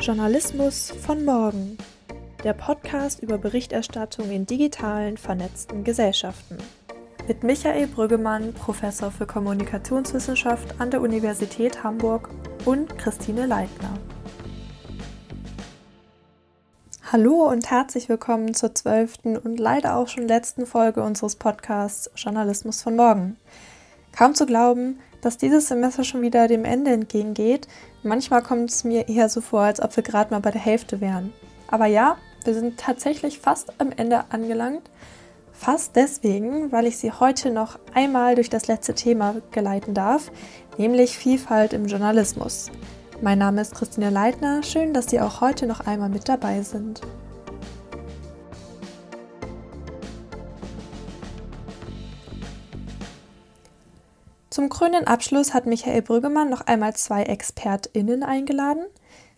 [0.00, 1.76] Journalismus von morgen.
[2.42, 6.56] Der Podcast über Berichterstattung in digitalen, vernetzten Gesellschaften.
[7.28, 12.30] Mit Michael Brüggemann, Professor für Kommunikationswissenschaft an der Universität Hamburg
[12.64, 13.98] und Christine Leitner.
[17.12, 22.80] Hallo und herzlich willkommen zur zwölften und leider auch schon letzten Folge unseres Podcasts Journalismus
[22.80, 23.36] von morgen.
[24.16, 27.68] Kaum zu glauben, dass dieses Semester schon wieder dem Ende entgegengeht.
[28.02, 31.00] Manchmal kommt es mir eher so vor, als ob wir gerade mal bei der Hälfte
[31.00, 31.32] wären.
[31.68, 34.90] Aber ja, wir sind tatsächlich fast am Ende angelangt.
[35.52, 40.32] Fast deswegen, weil ich Sie heute noch einmal durch das letzte Thema geleiten darf,
[40.78, 42.70] nämlich Vielfalt im Journalismus.
[43.20, 44.62] Mein Name ist Christine Leitner.
[44.62, 47.02] Schön, dass Sie auch heute noch einmal mit dabei sind.
[54.50, 58.84] Zum grünen Abschluss hat Michael Brüggemann noch einmal zwei ExpertInnen eingeladen.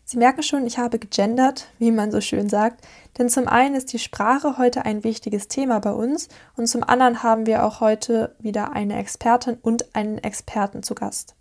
[0.06, 2.82] Sie merken schon, ich habe gegendert, wie man so schön sagt,
[3.18, 7.22] denn zum einen ist die Sprache heute ein wichtiges Thema bei uns und zum anderen
[7.22, 11.34] haben wir auch heute wieder eine Expertin und einen Experten zu Gast.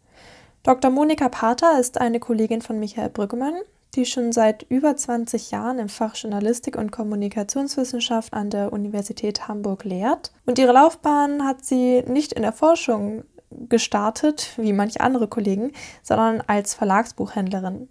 [0.63, 0.91] Dr.
[0.91, 3.55] Monika Pater ist eine Kollegin von Michael Brüggemann,
[3.95, 9.83] die schon seit über 20 Jahren im Fach Journalistik und Kommunikationswissenschaft an der Universität Hamburg
[9.83, 10.31] lehrt.
[10.45, 13.23] Und ihre Laufbahn hat sie nicht in der Forschung
[13.69, 15.71] gestartet, wie manche andere Kollegen,
[16.03, 17.89] sondern als Verlagsbuchhändlerin.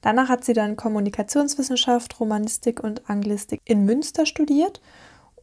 [0.00, 4.80] Danach hat sie dann Kommunikationswissenschaft, Romanistik und Anglistik in Münster studiert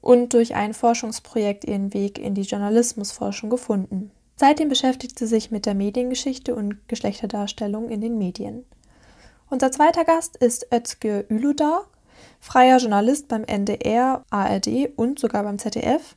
[0.02, 4.12] und durch ein Forschungsprojekt ihren Weg in die Journalismusforschung gefunden.
[4.36, 8.66] Seitdem beschäftigt sie sich mit der Mediengeschichte und Geschlechterdarstellung in den Medien.
[9.50, 11.88] Unser zweiter Gast ist Özge Üludar,
[12.40, 16.16] freier Journalist beim NDR, ARD und sogar beim ZDF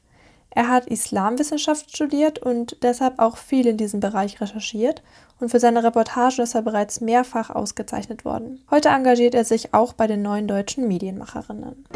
[0.55, 5.03] er hat Islamwissenschaft studiert und deshalb auch viel in diesem Bereich recherchiert
[5.41, 8.62] und für seine Reportagen ist er bereits mehrfach ausgezeichnet worden.
[8.70, 11.86] Heute engagiert er sich auch bei den neuen deutschen Medienmacherinnen.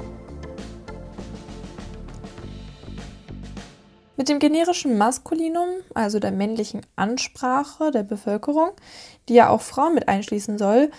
[4.17, 8.71] Mit dem generischen Maskulinum, also der männlichen Ansprache der Bevölkerung,
[9.29, 10.91] die ja auch Frauen mit einschließen soll,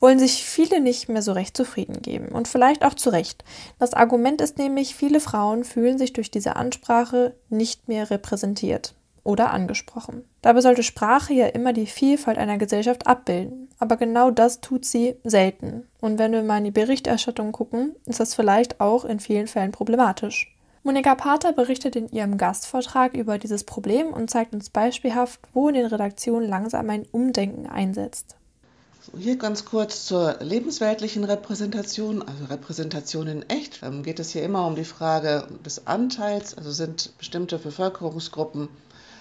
[0.00, 2.28] wollen sich viele nicht mehr so recht zufrieden geben.
[2.28, 3.44] Und vielleicht auch zu Recht.
[3.78, 9.50] Das Argument ist nämlich, viele Frauen fühlen sich durch diese Ansprache nicht mehr repräsentiert oder
[9.50, 10.24] angesprochen.
[10.42, 13.68] Dabei sollte Sprache ja immer die Vielfalt einer Gesellschaft abbilden.
[13.78, 15.86] Aber genau das tut sie selten.
[16.00, 19.72] Und wenn wir mal in die Berichterstattung gucken, ist das vielleicht auch in vielen Fällen
[19.72, 20.52] problematisch.
[20.82, 25.74] Monika Pater berichtet in ihrem Gastvortrag über dieses Problem und zeigt uns beispielhaft, wo in
[25.74, 28.36] den Redaktionen langsam ein Umdenken einsetzt.
[29.14, 33.82] Hier ganz kurz zur lebensweltlichen Repräsentation, also Repräsentation in echt.
[33.82, 38.68] Ähm, geht es hier immer um die Frage des Anteils, also sind bestimmte Bevölkerungsgruppen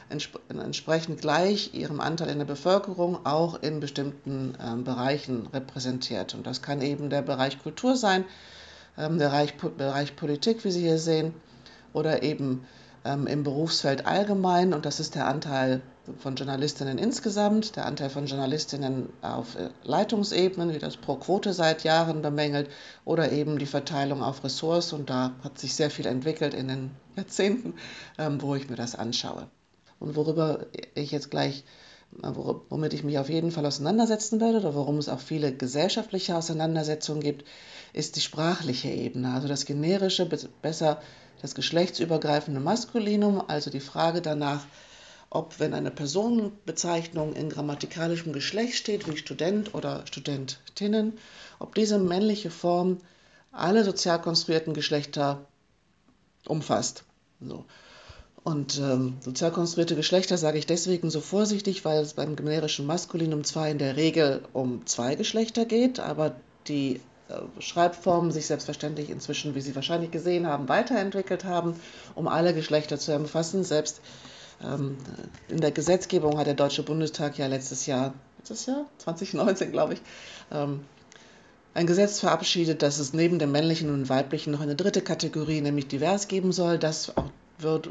[0.10, 6.34] entsprechend gleich ihrem Anteil in der Bevölkerung auch in bestimmten ähm, Bereichen repräsentiert.
[6.36, 8.26] Und das kann eben der Bereich Kultur sein,
[8.98, 11.34] ähm, der Bereich, Bereich Politik, wie Sie hier sehen,
[11.94, 12.66] oder eben
[13.04, 14.74] ähm, im Berufsfeld allgemein.
[14.74, 15.82] Und das ist der Anteil
[16.20, 21.84] von Journalistinnen insgesamt, der Anteil von Journalistinnen auf äh, Leitungsebenen, wie das pro Quote seit
[21.84, 22.70] Jahren bemängelt,
[23.06, 24.94] oder eben die Verteilung auf Ressorts.
[24.94, 27.74] Und da hat sich sehr viel entwickelt in den Jahrzehnten,
[28.18, 29.48] ähm, wo ich mir das anschaue.
[30.00, 31.64] Und worüber ich jetzt gleich,
[32.22, 36.36] äh, womit ich mich auf jeden Fall auseinandersetzen werde, oder worum es auch viele gesellschaftliche
[36.36, 37.46] Auseinandersetzungen gibt,
[37.94, 40.28] ist die sprachliche Ebene, also das generische,
[40.62, 41.02] besser
[41.42, 44.66] das geschlechtsübergreifende Maskulinum, also die Frage danach,
[45.36, 51.18] ob wenn eine Personenbezeichnung in grammatikalischem Geschlecht steht, wie Student oder Studentinnen,
[51.60, 53.00] ob diese männliche Form
[53.52, 55.46] alle sozial konstruierten Geschlechter
[56.48, 57.04] umfasst.
[57.42, 57.66] So.
[58.44, 63.44] Und ähm, sozial konstruierte Geschlechter sage ich deswegen so vorsichtig, weil es beim generischen Maskulinum
[63.44, 66.36] zwar in der Regel um zwei Geschlechter geht, aber
[66.68, 71.76] die äh, Schreibformen sich selbstverständlich inzwischen, wie Sie wahrscheinlich gesehen haben, weiterentwickelt haben,
[72.14, 73.64] um alle Geschlechter zu umfassen.
[73.64, 79.72] Selbst ähm, in der Gesetzgebung hat der Deutsche Bundestag ja letztes Jahr, letztes Jahr, 2019
[79.72, 80.02] glaube ich,
[80.52, 80.86] ähm,
[81.74, 85.88] ein Gesetz verabschiedet, dass es neben dem männlichen und weiblichen noch eine dritte Kategorie, nämlich
[85.88, 86.80] divers, geben soll.
[86.80, 87.12] Das
[87.60, 87.90] wird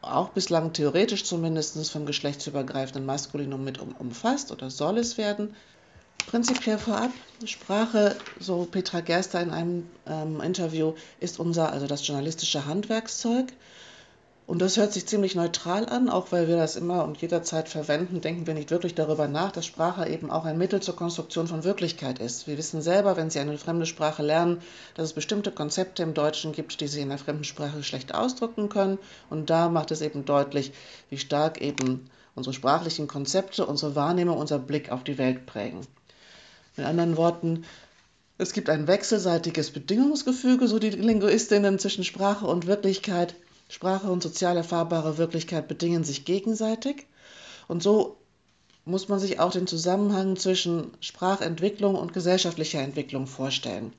[0.00, 5.54] auch bislang theoretisch zumindest vom geschlechtsübergreifenden Maskulinum mit umfasst oder soll es werden.
[6.26, 7.10] Prinzipiell vorab,
[7.44, 13.52] Sprache, so Petra Gerster in einem ähm, Interview, ist unser, also das journalistische Handwerkszeug.
[14.46, 18.20] Und das hört sich ziemlich neutral an, auch weil wir das immer und jederzeit verwenden,
[18.20, 21.64] denken wir nicht wirklich darüber nach, dass Sprache eben auch ein Mittel zur Konstruktion von
[21.64, 22.46] Wirklichkeit ist.
[22.46, 24.60] Wir wissen selber, wenn Sie eine fremde Sprache lernen,
[24.96, 28.68] dass es bestimmte Konzepte im Deutschen gibt, die Sie in der fremden Sprache schlecht ausdrücken
[28.68, 28.98] können.
[29.30, 30.72] Und da macht es eben deutlich,
[31.08, 35.80] wie stark eben unsere sprachlichen Konzepte, unsere Wahrnehmung, unser Blick auf die Welt prägen.
[36.76, 37.64] Mit anderen Worten,
[38.36, 43.36] es gibt ein wechselseitiges Bedingungsgefüge, so die Linguistinnen, zwischen Sprache und Wirklichkeit.
[43.74, 47.08] Sprache und sozial erfahrbare Wirklichkeit bedingen sich gegenseitig.
[47.66, 48.18] Und so
[48.84, 53.92] muss man sich auch den Zusammenhang zwischen Sprachentwicklung und gesellschaftlicher Entwicklung vorstellen.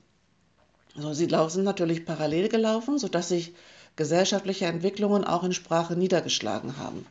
[0.96, 3.52] Also sie sind natürlich parallel gelaufen, sodass sich
[3.96, 7.04] gesellschaftliche Entwicklungen auch in Sprache niedergeschlagen haben.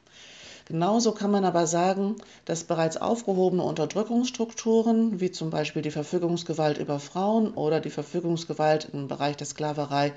[0.68, 2.16] Genauso kann man aber sagen,
[2.46, 9.08] dass bereits aufgehobene Unterdrückungsstrukturen, wie zum Beispiel die Verfügungsgewalt über Frauen oder die Verfügungsgewalt im
[9.08, 10.14] Bereich der Sklaverei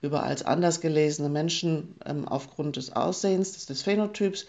[0.00, 4.46] über als anders gelesene Menschen ähm, aufgrund des Aussehens, des, des Phänotyps,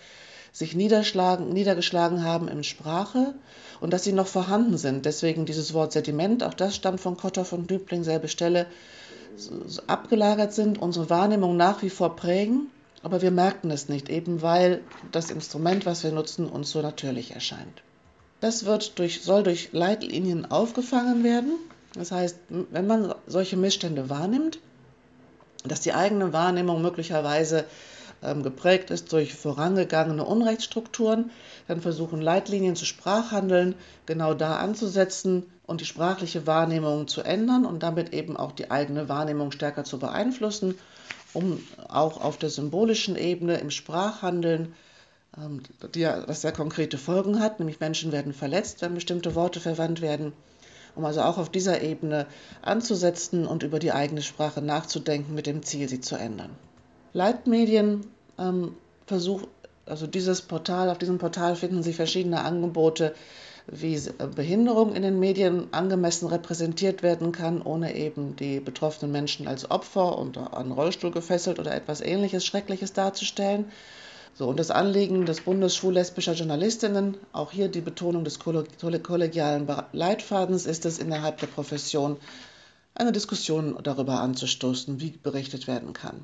[0.51, 3.35] sich niederschlagen, niedergeschlagen haben in Sprache
[3.81, 5.05] und dass sie noch vorhanden sind.
[5.05, 8.65] Deswegen dieses Wort Sediment, auch das stammt von Kotter von Dübling, selbe Stelle,
[9.37, 12.71] so abgelagert sind, unsere Wahrnehmung nach wie vor prägen,
[13.03, 14.81] aber wir merken es nicht, eben weil
[15.11, 17.83] das Instrument, was wir nutzen, uns so natürlich erscheint.
[18.41, 21.53] Das wird durch, soll durch Leitlinien aufgefangen werden.
[21.93, 24.59] Das heißt, wenn man solche Missstände wahrnimmt,
[25.65, 27.65] dass die eigene Wahrnehmung möglicherweise
[28.23, 31.31] ähm, geprägt ist durch vorangegangene Unrechtsstrukturen,
[31.67, 33.75] dann versuchen Leitlinien zu Sprachhandeln
[34.05, 39.07] genau da anzusetzen und die sprachliche Wahrnehmung zu ändern und damit eben auch die eigene
[39.09, 40.75] Wahrnehmung stärker zu beeinflussen,
[41.33, 44.73] um auch auf der symbolischen Ebene im Sprachhandeln
[45.37, 45.61] ähm,
[45.93, 50.01] die ja, das sehr konkrete Folgen hat, nämlich Menschen werden verletzt, wenn bestimmte Worte verwandt
[50.01, 50.33] werden,
[50.95, 52.25] um also auch auf dieser Ebene
[52.61, 56.51] anzusetzen und über die eigene Sprache nachzudenken mit dem Ziel, sie zu ändern.
[57.13, 58.05] Leitmedien
[58.37, 58.75] ähm,
[59.05, 59.43] versuch,
[59.85, 63.15] also dieses Portal, auf diesem Portal finden Sie verschiedene Angebote,
[63.67, 69.47] wie äh, Behinderung in den Medien angemessen repräsentiert werden kann, ohne eben die betroffenen Menschen
[69.47, 73.65] als Opfer und an Rollstuhl gefesselt oder etwas ähnliches Schreckliches darzustellen.
[74.39, 80.65] So, und das Anliegen des Bundes schwul-lesbischer Journalistinnen, auch hier die Betonung des kollegialen Leitfadens,
[80.65, 82.15] ist es innerhalb der Profession,
[82.95, 86.23] eine Diskussion darüber anzustoßen, wie berichtet werden kann.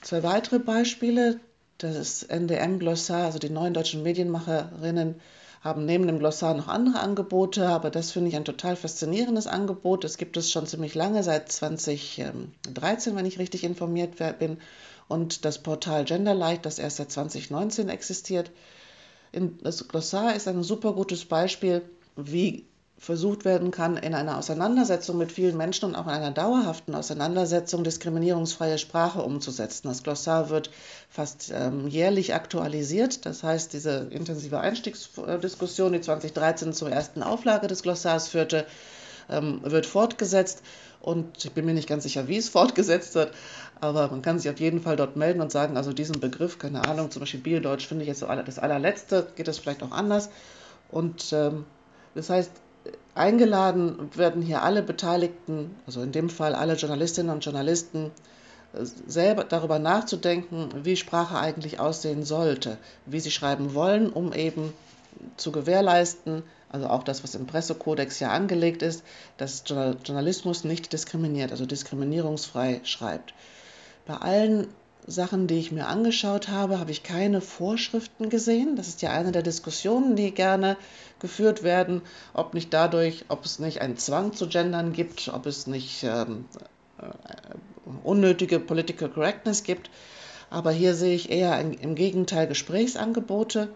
[0.00, 1.40] Zwei weitere Beispiele.
[1.78, 5.16] Das NDM-Glossar, also die neuen deutschen Medienmacherinnen,
[5.60, 10.04] haben neben dem Glossar noch andere Angebote, aber das finde ich ein total faszinierendes Angebot.
[10.04, 14.58] Das gibt es schon ziemlich lange, seit 2013, wenn ich richtig informiert bin.
[15.10, 18.52] Und das Portal Genderlight, das erst seit 2019 existiert.
[19.62, 21.82] Das Glossar ist ein super gutes Beispiel,
[22.14, 22.64] wie
[22.96, 27.82] versucht werden kann, in einer Auseinandersetzung mit vielen Menschen und auch in einer dauerhaften Auseinandersetzung
[27.82, 29.88] diskriminierungsfreie Sprache umzusetzen.
[29.88, 30.70] Das Glossar wird
[31.08, 33.26] fast ähm, jährlich aktualisiert.
[33.26, 38.64] Das heißt, diese intensive Einstiegsdiskussion, die 2013 zur ersten Auflage des Glossars führte,
[39.28, 40.62] ähm, wird fortgesetzt.
[41.00, 43.32] Und ich bin mir nicht ganz sicher, wie es fortgesetzt wird,
[43.80, 46.86] aber man kann sich auf jeden Fall dort melden und sagen, also diesen Begriff, keine
[46.86, 50.30] Ahnung, zum Beispiel Biodeutsch finde ich jetzt so das allerletzte, geht das vielleicht auch anders.
[50.90, 51.64] Und ähm,
[52.14, 52.50] das heißt,
[53.14, 58.10] eingeladen werden hier alle Beteiligten, also in dem Fall alle Journalistinnen und Journalisten,
[58.72, 64.72] selber darüber nachzudenken, wie Sprache eigentlich aussehen sollte, wie sie schreiben wollen, um eben
[65.36, 69.02] zu gewährleisten, also auch das, was im Pressekodex ja angelegt ist,
[69.36, 73.34] dass Journalismus nicht diskriminiert, also diskriminierungsfrei schreibt.
[74.06, 74.68] Bei allen
[75.06, 78.76] Sachen, die ich mir angeschaut habe, habe ich keine Vorschriften gesehen.
[78.76, 80.76] Das ist ja eine der Diskussionen, die gerne
[81.18, 82.02] geführt werden,
[82.34, 86.44] ob nicht dadurch, ob es nicht einen Zwang zu gendern gibt, ob es nicht ähm,
[86.98, 87.06] äh,
[88.04, 89.90] unnötige Political Correctness gibt.
[90.50, 93.68] Aber hier sehe ich eher im Gegenteil Gesprächsangebote,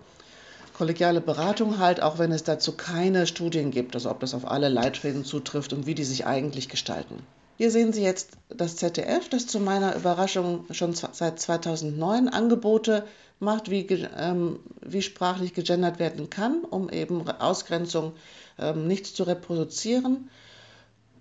[0.75, 4.69] kollegiale Beratung halt, auch wenn es dazu keine Studien gibt, also ob das auf alle
[4.69, 7.25] Leitfäden zutrifft und wie die sich eigentlich gestalten.
[7.57, 13.07] Hier sehen Sie jetzt das ZDF, das zu meiner Überraschung schon seit 2009 Angebote
[13.38, 18.12] macht, wie, ähm, wie sprachlich gegendert werden kann, um eben Ausgrenzung
[18.59, 20.31] ähm, nicht zu reproduzieren.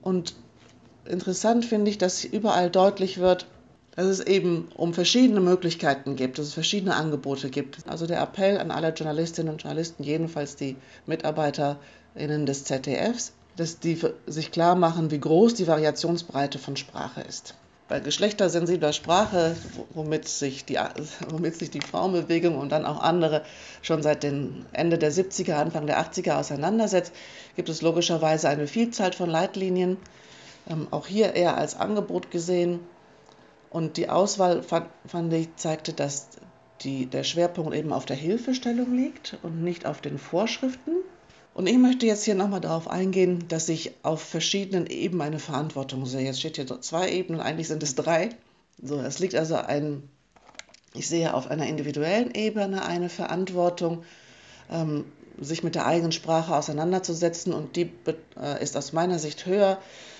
[0.02, 0.34] Und
[1.06, 3.46] interessant finde ich, dass überall deutlich wird,
[3.96, 7.78] dass es eben um verschiedene Möglichkeiten gibt, dass es verschiedene Angebote gibt.
[7.88, 14.00] Also der Appell an alle Journalistinnen und Journalisten, jedenfalls die MitarbeiterInnen des ZDFs, dass die
[14.26, 17.56] sich klar machen, wie groß die Variationsbreite von Sprache ist.
[17.88, 19.56] Bei geschlechtersensibler Sprache,
[19.94, 20.80] womit sich, die,
[21.30, 23.44] womit sich die Frauenbewegung und dann auch andere
[23.84, 27.14] schon seit dem Ende der 70er, Anfang der 80er auseinandersetzt,
[27.56, 29.98] gibt es logischerweise eine Vielzahl von Leitlinien,
[30.68, 32.80] ähm, auch hier eher als Angebot gesehen.
[33.74, 36.27] Und die Auswahl, fand, fand ich, zeigte, dass
[36.82, 40.92] die, der Schwerpunkt eben auf der Hilfestellung liegt und nicht auf den Vorschriften.
[41.56, 46.06] Und ich möchte jetzt hier nochmal darauf eingehen, dass ich auf verschiedenen Ebenen eine Verantwortung
[46.06, 46.22] sehe.
[46.22, 48.30] Jetzt steht hier zwei Ebenen, eigentlich sind es drei.
[48.80, 50.03] So, es liegt also ein,
[50.94, 54.03] ich sehe auf einer individuellen Ebene eine Verantwortung,
[54.72, 55.06] ähm,
[55.39, 57.92] sich mit der eigenen Sprache auseinanderzusetzen und die
[58.39, 59.80] äh, ist aus meiner Sicht höher,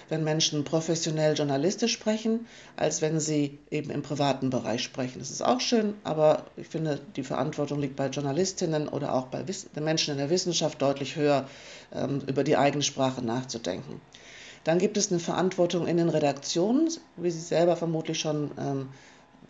[0.10, 5.20] wenn Menschen professionell journalistisch sprechen, als wenn sie eben im privaten Bereich sprechen.
[5.20, 9.44] Das ist auch schön, aber ich finde, die Verantwortung liegt bei Journalistinnen oder auch bei
[9.44, 11.48] den Menschen in der Wissenschaft deutlich höher,
[11.94, 14.02] ähm, über die eigene Sprache nachzudenken.
[14.64, 18.90] Dann gibt es eine Verantwortung in den Redaktionen, wie Sie selber vermutlich schon ähm,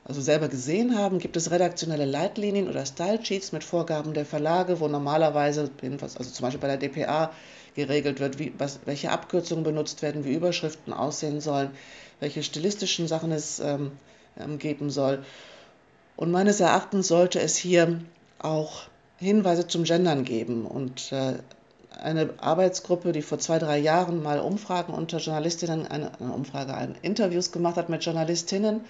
[0.06, 4.80] also selber gesehen haben, gibt es redaktionelle Leitlinien oder Style Sheets mit Vorgaben der Verlage,
[4.80, 7.32] wo normalerweise, also zum Beispiel bei der DPA,
[7.76, 11.72] geregelt wird, wie, was, welche Abkürzungen benutzt werden, wie Überschriften aussehen sollen,
[12.20, 13.92] welche stilistischen Sachen es ähm,
[14.40, 15.24] ähm, geben soll.
[16.16, 18.00] Und meines Erachtens sollte es hier
[18.40, 18.84] auch
[19.18, 20.66] Hinweise zum Gendern geben.
[20.66, 21.36] Und äh,
[22.02, 26.96] eine Arbeitsgruppe, die vor zwei, drei Jahren mal Umfragen unter Journalistinnen, eine, eine Umfrage, ein
[27.02, 28.82] Interviews gemacht hat mit Journalistinnen,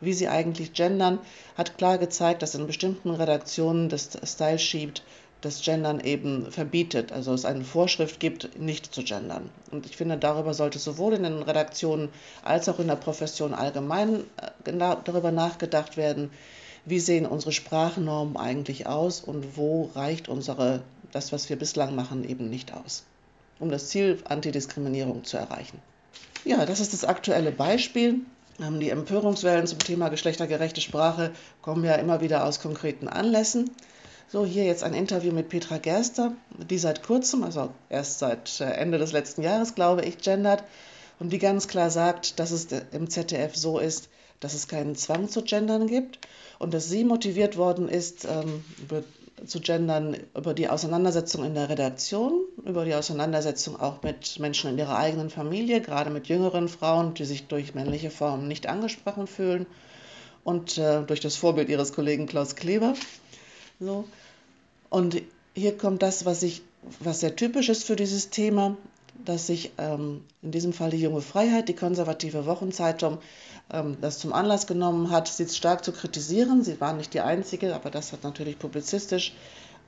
[0.00, 1.18] wie sie eigentlich gendern,
[1.56, 5.02] hat klar gezeigt, dass in bestimmten Redaktionen das Style Sheet
[5.40, 9.50] das Gendern eben verbietet, also es eine Vorschrift gibt, nicht zu gendern.
[9.70, 12.08] Und ich finde, darüber sollte sowohl in den Redaktionen
[12.42, 14.24] als auch in der Profession allgemein
[14.64, 14.72] äh,
[15.04, 16.30] darüber nachgedacht werden,
[16.84, 20.82] wie sehen unsere Sprachnormen eigentlich aus und wo reicht unsere,
[21.12, 23.04] das, was wir bislang machen, eben nicht aus,
[23.58, 25.78] um das Ziel Antidiskriminierung zu erreichen.
[26.44, 28.20] Ja, das ist das aktuelle Beispiel.
[28.60, 31.32] Ähm, die Empörungswellen zum Thema geschlechtergerechte Sprache
[31.62, 33.70] kommen ja immer wieder aus konkreten Anlässen.
[34.32, 38.64] So, hier jetzt ein Interview mit Petra Gerster, die seit kurzem, also erst seit äh,
[38.74, 40.62] Ende des letzten Jahres, glaube ich, gendert
[41.18, 44.08] und die ganz klar sagt, dass es im ZDF so ist,
[44.38, 46.20] dass es keinen Zwang zu gendern gibt
[46.60, 48.62] und dass sie motiviert worden ist, ähm,
[49.46, 54.78] zu gendern über die Auseinandersetzung in der Redaktion, über die Auseinandersetzung auch mit Menschen in
[54.78, 59.66] ihrer eigenen Familie, gerade mit jüngeren Frauen, die sich durch männliche Formen nicht angesprochen fühlen
[60.44, 62.94] und äh, durch das Vorbild ihres Kollegen Klaus Kleber.
[63.80, 64.04] So.
[64.90, 65.22] Und
[65.54, 66.62] hier kommt das, was, ich,
[67.00, 68.76] was sehr typisch ist für dieses Thema,
[69.24, 73.18] dass sich ähm, in diesem Fall die Junge Freiheit, die konservative Wochenzeitung,
[73.72, 76.62] ähm, das zum Anlass genommen hat, sie stark zu kritisieren.
[76.62, 79.34] Sie waren nicht die Einzige, aber das hat natürlich publizistisch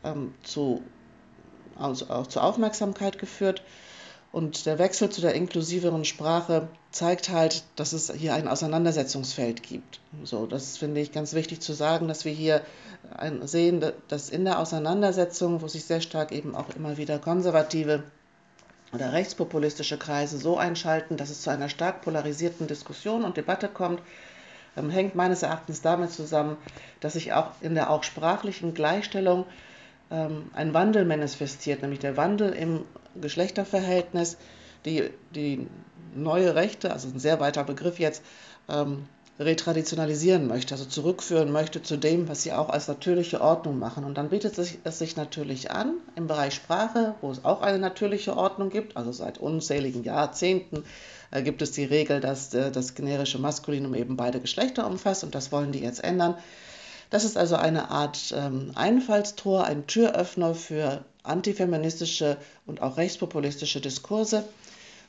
[0.04, 0.82] ähm, zu,
[1.76, 3.62] also auch zur Aufmerksamkeit geführt.
[4.32, 10.00] Und der Wechsel zu der inklusiveren Sprache zeigt halt, dass es hier ein Auseinandersetzungsfeld gibt.
[10.24, 12.62] So, das finde ich ganz wichtig zu sagen, dass wir hier
[13.42, 18.04] sehen, dass in der Auseinandersetzung, wo sich sehr stark eben auch immer wieder konservative
[18.94, 24.02] oder rechtspopulistische Kreise so einschalten, dass es zu einer stark polarisierten Diskussion und Debatte kommt,
[24.76, 26.56] ähm, hängt meines Erachtens damit zusammen,
[27.00, 29.44] dass sich auch in der auch sprachlichen Gleichstellung
[30.12, 32.85] ähm, ein Wandel manifestiert, nämlich der Wandel im
[33.21, 34.37] Geschlechterverhältnis,
[34.85, 35.66] die, die
[36.14, 38.23] neue Rechte, also ein sehr weiter Begriff jetzt,
[38.69, 39.07] ähm,
[39.38, 44.04] retraditionalisieren möchte, also zurückführen möchte zu dem, was sie auch als natürliche Ordnung machen.
[44.04, 47.62] Und dann bietet es sich, es sich natürlich an, im Bereich Sprache, wo es auch
[47.62, 50.85] eine natürliche Ordnung gibt, also seit unzähligen Jahrzehnten
[51.31, 55.35] äh, gibt es die Regel, dass äh, das generische Maskulinum eben beide Geschlechter umfasst und
[55.35, 56.37] das wollen die jetzt ändern.
[57.12, 64.45] Das ist also eine Art ähm, Einfallstor, ein Türöffner für antifeministische und auch rechtspopulistische Diskurse,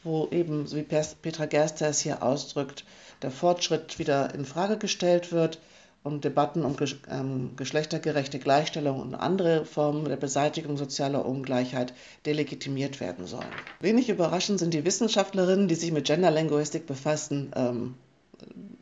[0.03, 2.83] wo eben, wie Petra Gerster es hier ausdrückt,
[3.21, 5.59] der Fortschritt wieder in Frage gestellt wird
[6.03, 6.75] und Debatten um
[7.09, 11.93] ähm, geschlechtergerechte Gleichstellung und andere Formen der Beseitigung sozialer Ungleichheit
[12.25, 13.47] delegitimiert werden sollen.
[13.79, 17.95] Wenig überraschend sind die Wissenschaftlerinnen, die sich mit Genderlinguistik befassen, ähm,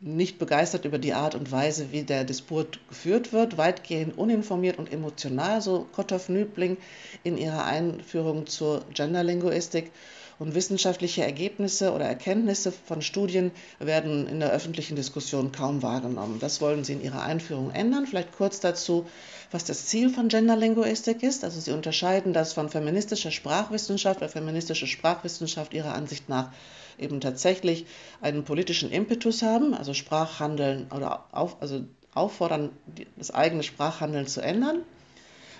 [0.00, 4.92] nicht begeistert über die Art und Weise, wie der Disput geführt wird, weitgehend uninformiert und
[4.92, 6.76] emotional, so Kotthoff Nübling
[7.22, 9.92] in ihrer Einführung zur Genderlinguistik.
[10.38, 16.40] Und wissenschaftliche Ergebnisse oder Erkenntnisse von Studien werden in der öffentlichen Diskussion kaum wahrgenommen.
[16.40, 18.06] Das wollen Sie in Ihrer Einführung ändern.
[18.08, 19.06] Vielleicht kurz dazu,
[19.52, 21.44] was das Ziel von Genderlinguistik ist.
[21.44, 26.50] Also Sie unterscheiden das von feministischer Sprachwissenschaft, weil feministische Sprachwissenschaft Ihrer Ansicht nach
[26.98, 27.86] eben tatsächlich
[28.20, 31.84] einen politischen Impetus haben, also Sprachhandeln oder auf, also
[32.14, 32.70] auffordern,
[33.16, 34.82] das eigene Sprachhandeln zu ändern,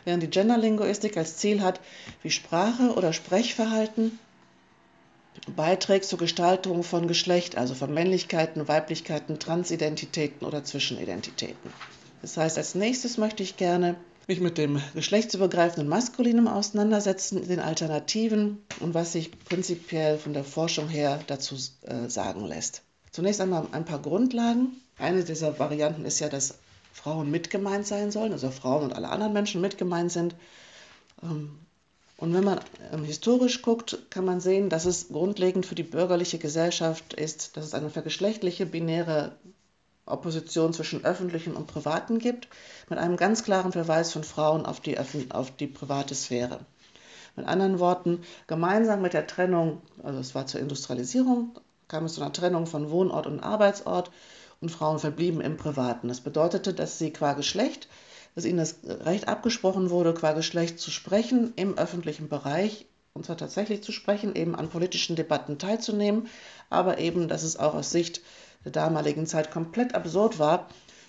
[0.05, 1.81] während die Genderlinguistik als Ziel hat,
[2.23, 4.19] wie Sprache oder Sprechverhalten
[5.57, 11.73] beiträgt zur Gestaltung von Geschlecht, also von Männlichkeiten, Weiblichkeiten, Transidentitäten oder Zwischenidentitäten.
[12.21, 13.97] Das heißt, als nächstes möchte ich gerne
[14.29, 20.89] mich mit dem geschlechtsübergreifenden Maskulinum auseinandersetzen, den Alternativen und was sich prinzipiell von der Forschung
[20.89, 22.83] her dazu äh, sagen lässt.
[23.11, 24.81] Zunächst einmal ein paar Grundlagen.
[24.99, 26.55] Eine dieser Varianten ist ja, dass
[26.93, 30.35] Frauen mitgemeint sein sollen, also Frauen und alle anderen Menschen mitgemeint sind.
[31.23, 31.59] Ähm,
[32.17, 32.61] und wenn man
[32.93, 37.65] ähm, historisch guckt, kann man sehen, dass es grundlegend für die bürgerliche Gesellschaft ist, dass
[37.65, 39.33] es eine vergeschlechtliche binäre
[40.07, 42.49] Opposition zwischen öffentlichen und privaten gibt,
[42.89, 46.61] mit einem ganz klaren Verweis von Frauen auf die, auf die private Sphäre.
[47.37, 52.21] Mit anderen Worten, gemeinsam mit der Trennung, also es war zur Industrialisierung, kam es zu
[52.21, 54.11] einer Trennung von Wohnort und Arbeitsort
[54.61, 56.09] und Frauen verblieben im Privaten.
[56.09, 57.89] Das bedeutete, dass sie qua Geschlecht,
[58.35, 63.37] dass ihnen das Recht abgesprochen wurde, qua Geschlecht zu sprechen im öffentlichen Bereich, und zwar
[63.37, 66.29] tatsächlich zu sprechen, eben an politischen Debatten teilzunehmen,
[66.71, 68.23] aber eben, dass es auch aus Sicht
[68.65, 70.69] der damaligen Zeit komplett absurd war,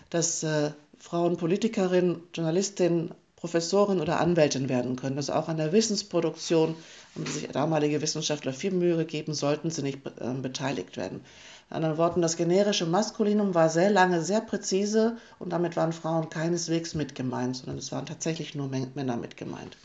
[0.10, 5.18] dass äh, Frauen Politikerinnen, Journalistinnen, Professorin oder Anwältin werden können.
[5.18, 6.76] Also auch an der Wissensproduktion
[7.14, 11.26] haben sich damalige Wissenschaftler viel Mühe gegeben, sollten sie nicht äh, beteiligt werden.
[11.70, 16.30] In anderen Worten, das generische Maskulinum war sehr lange sehr präzise und damit waren Frauen
[16.30, 19.76] keineswegs mit gemeint, sondern es waren tatsächlich nur Männer mit gemeint.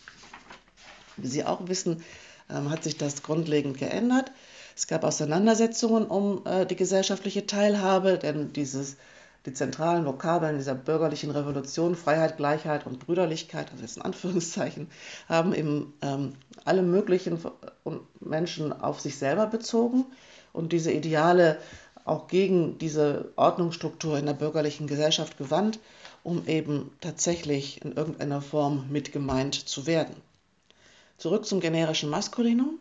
[1.17, 2.05] Wie Sie auch wissen,
[2.49, 4.31] ähm, hat sich das grundlegend geändert.
[4.78, 8.97] Es gab Auseinandersetzungen um äh, die gesellschaftliche Teilhabe, denn dieses
[9.44, 14.88] die zentralen Vokabeln dieser bürgerlichen Revolution, Freiheit, Gleichheit und Brüderlichkeit, also jetzt in Anführungszeichen,
[15.28, 17.40] haben eben ähm, alle möglichen
[18.20, 20.06] Menschen auf sich selber bezogen
[20.52, 21.58] und diese Ideale
[22.04, 25.80] auch gegen diese Ordnungsstruktur in der bürgerlichen Gesellschaft gewandt,
[26.23, 30.14] um eben tatsächlich in irgendeiner Form mitgemeint zu werden.
[31.16, 32.78] Zurück zum generischen Maskulinum.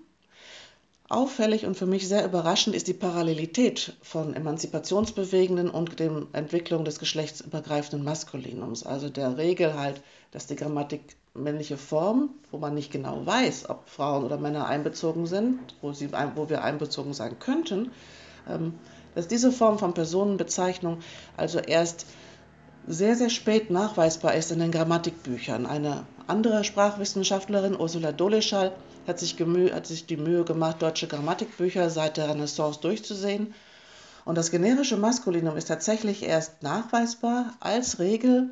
[1.09, 6.99] Auffällig und für mich sehr überraschend ist die Parallelität von Emanzipationsbewegenden und der Entwicklung des
[6.99, 8.85] geschlechtsübergreifenden Maskulinums.
[8.85, 13.87] Also der Regel halt, dass die Grammatik männliche Form, wo man nicht genau weiß, ob
[13.87, 17.91] Frauen oder Männer einbezogen sind, wo, sie, wo wir einbezogen sein könnten,
[18.49, 18.73] ähm,
[19.15, 20.99] dass diese Form von Personenbezeichnung
[21.37, 22.05] also erst
[22.87, 25.65] sehr, sehr spät nachweisbar ist in den Grammatikbüchern.
[25.65, 28.71] Eine andere Sprachwissenschaftlerin, Ursula Doleschal,
[29.05, 33.53] hat sich, hat sich die Mühe gemacht, deutsche Grammatikbücher seit der Renaissance durchzusehen.
[34.25, 38.49] Und das generische Maskulinum ist tatsächlich erst nachweisbar als Regel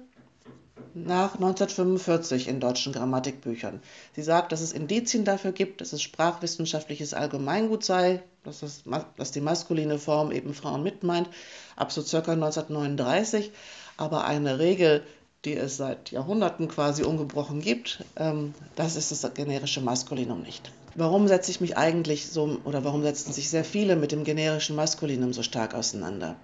[0.93, 3.81] nach 1945 in deutschen Grammatikbüchern.
[4.15, 8.83] Sie sagt, dass es Indizien dafür gibt, dass es sprachwissenschaftliches Allgemeingut sei, dass, das,
[9.17, 11.29] dass die maskuline Form eben Frauen mit meint,
[11.75, 13.51] ab so circa 1939.
[13.97, 15.03] Aber eine Regel,
[15.45, 20.71] die es seit Jahrhunderten quasi ungebrochen gibt, ähm, das ist das generische Maskulinum nicht.
[20.95, 24.75] Warum setze ich mich eigentlich so, oder warum setzen sich sehr viele mit dem generischen
[24.75, 26.35] Maskulinum so stark auseinander?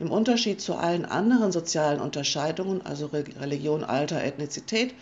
[0.00, 4.94] Im Unterschied zu allen anderen sozialen Unterscheidungen, also Religion, Alter, Ethnizität,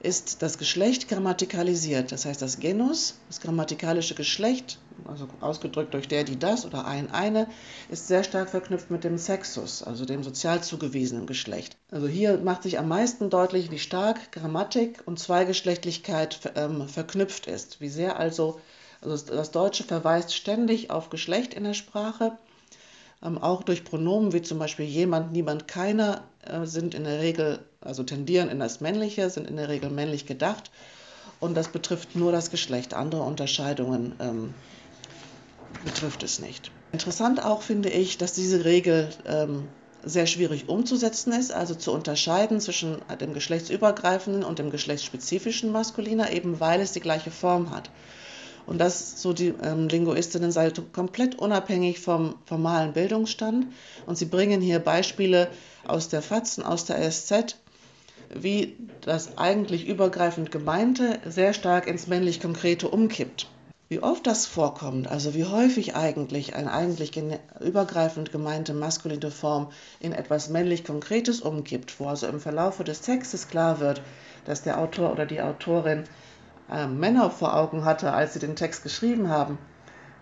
[0.00, 2.12] ist das Geschlecht grammatikalisiert.
[2.12, 7.10] Das heißt, das Genus, das grammatikalische Geschlecht, also ausgedrückt durch der, die das oder ein,
[7.10, 7.48] eine,
[7.88, 11.76] ist sehr stark verknüpft mit dem Sexus, also dem sozial zugewiesenen Geschlecht.
[11.90, 17.80] Also hier macht sich am meisten deutlich, wie stark Grammatik und Zweigeschlechtlichkeit ähm, verknüpft ist.
[17.80, 18.60] Wie sehr also,
[19.00, 22.38] also das Deutsche verweist ständig auf Geschlecht in der Sprache.
[23.22, 27.60] Ähm, auch durch Pronomen wie zum Beispiel jemand, niemand, keiner äh, sind in der Regel
[27.80, 30.70] also tendieren in das Männliche, sind in der Regel männlich gedacht.
[31.40, 32.94] Und das betrifft nur das Geschlecht.
[32.94, 34.54] Andere Unterscheidungen ähm,
[35.84, 36.72] betrifft es nicht.
[36.92, 39.68] Interessant auch finde ich, dass diese Regel ähm,
[40.04, 46.60] sehr schwierig umzusetzen ist, also zu unterscheiden zwischen dem geschlechtsübergreifenden und dem geschlechtsspezifischen Maskuliner, eben
[46.60, 47.90] weil es die gleiche Form hat.
[48.68, 53.66] Und das, so die ähm, Linguistinnen, sei komplett unabhängig vom formalen Bildungsstand.
[54.04, 55.48] Und sie bringen hier Beispiele
[55.86, 57.56] aus der FAZ und aus der SZ,
[58.34, 63.48] wie das eigentlich übergreifend Gemeinte sehr stark ins männlich Konkrete umkippt.
[63.88, 67.12] Wie oft das vorkommt, also wie häufig eigentlich eine eigentlich
[67.60, 73.48] übergreifend gemeinte maskuline Form in etwas männlich Konkretes umkippt, wo also im Verlauf des Textes
[73.48, 74.02] klar wird,
[74.44, 76.04] dass der Autor oder die Autorin
[76.70, 79.58] äh, Männer vor Augen hatte, als sie den Text geschrieben haben,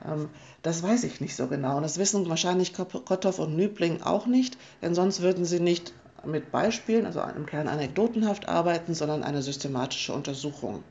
[0.04, 0.28] ähm,
[0.62, 1.76] das weiß ich nicht so genau.
[1.76, 5.92] Und das wissen wahrscheinlich Kotthoff und Nübling auch nicht, denn sonst würden sie nicht
[6.24, 10.82] mit Beispielen, also im Kern anekdotenhaft arbeiten, sondern eine systematische Untersuchung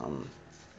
[0.00, 0.26] ähm,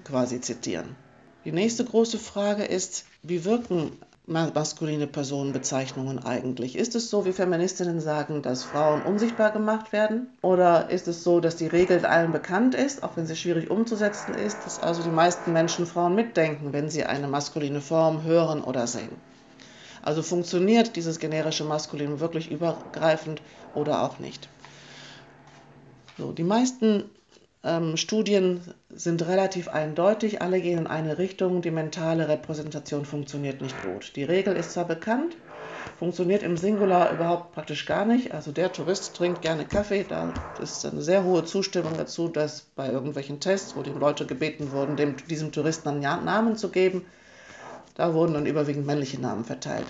[0.05, 0.95] quasi zitieren.
[1.43, 3.97] Die nächste große Frage ist, wie wirken
[4.27, 6.75] maskuline Personenbezeichnungen eigentlich?
[6.75, 10.27] Ist es so, wie Feministinnen sagen, dass Frauen unsichtbar gemacht werden?
[10.41, 14.33] Oder ist es so, dass die Regel allen bekannt ist, auch wenn sie schwierig umzusetzen
[14.33, 18.87] ist, dass also die meisten Menschen Frauen mitdenken, wenn sie eine maskuline Form hören oder
[18.87, 19.21] sehen?
[20.01, 23.41] Also funktioniert dieses generische Maskulinum wirklich übergreifend
[23.73, 24.49] oder auch nicht?
[26.17, 27.09] So, die meisten
[27.63, 33.81] ähm, Studien sind relativ eindeutig, alle gehen in eine Richtung, die mentale Repräsentation funktioniert nicht
[33.81, 34.15] gut.
[34.15, 35.37] Die Regel ist zwar bekannt,
[35.97, 38.33] funktioniert im Singular überhaupt praktisch gar nicht.
[38.33, 42.89] Also der Tourist trinkt gerne Kaffee, da ist eine sehr hohe Zustimmung dazu, dass bei
[42.89, 47.05] irgendwelchen Tests, wo die Leute gebeten wurden, dem, diesem Touristen einen Namen zu geben,
[47.95, 49.85] Da wurden dann überwiegend männliche Namen verteilt.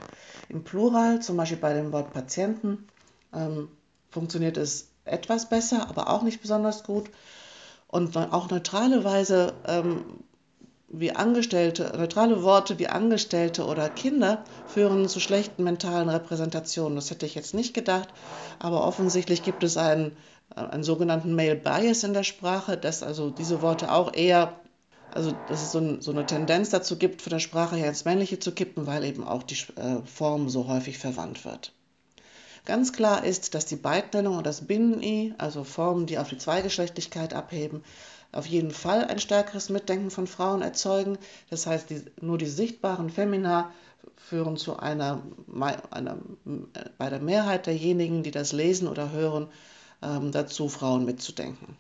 [0.50, 2.88] Im Plural, zum Beispiel bei dem Wort Patienten,
[3.34, 3.70] ähm,
[4.10, 7.10] funktioniert es etwas besser, aber auch nicht besonders gut.
[7.92, 10.06] Und auch neutrale Weise ähm,
[10.88, 16.96] wie Angestellte, neutrale Worte wie Angestellte oder Kinder führen zu schlechten mentalen Repräsentationen.
[16.96, 18.10] Das hätte ich jetzt nicht gedacht,
[18.60, 20.18] aber offensichtlich gibt es einen,
[20.56, 24.60] äh, einen sogenannten Male Bias in der Sprache, dass also diese Worte auch eher,
[25.14, 28.06] also dass es so, ein, so eine Tendenz dazu gibt, von der Sprache her ins
[28.06, 31.74] Männliche zu kippen, weil eben auch die äh, Form so häufig verwandt wird.
[32.66, 37.34] Ganz klar ist, dass die Beidnennung und das Binnen-I, also Formen, die auf die Zweigeschlechtlichkeit
[37.34, 37.84] abheben,
[38.32, 41.18] auf jeden Fall ein stärkeres Mitdenken von Frauen erzeugen.
[41.50, 43.72] Das heißt, die, nur die sichtbaren Femina
[44.16, 45.22] führen zu einer,
[45.90, 46.18] einer,
[46.98, 49.48] bei der Mehrheit derjenigen, die das lesen oder hören,
[50.02, 51.76] ähm, dazu, Frauen mitzudenken.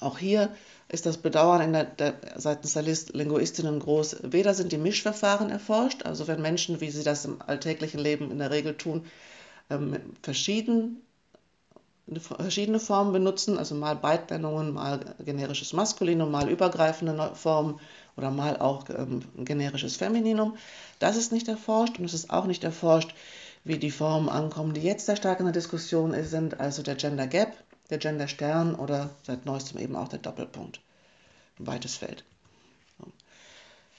[0.00, 0.54] Auch hier
[0.88, 4.18] ist das Bedauern der, der, seitens der Linguistinnen groß.
[4.22, 8.38] Weder sind die Mischverfahren erforscht, also wenn Menschen, wie sie das im alltäglichen Leben in
[8.38, 9.06] der Regel tun,
[9.72, 11.02] ähm, verschieden
[12.20, 17.80] verschiedene Formen benutzen, also mal Beidnennungen, mal generisches Maskulinum, mal übergreifende Formen
[18.16, 20.56] oder mal auch ähm, generisches Femininum.
[20.98, 23.14] Das ist nicht erforscht und es ist auch nicht erforscht,
[23.64, 27.26] wie die Formen ankommen, die jetzt sehr stark in der Diskussion sind, also der Gender
[27.26, 27.52] Gap,
[27.90, 30.80] der Gender Stern oder seit neuestem eben auch der Doppelpunkt.
[31.58, 32.24] Ein weites Feld.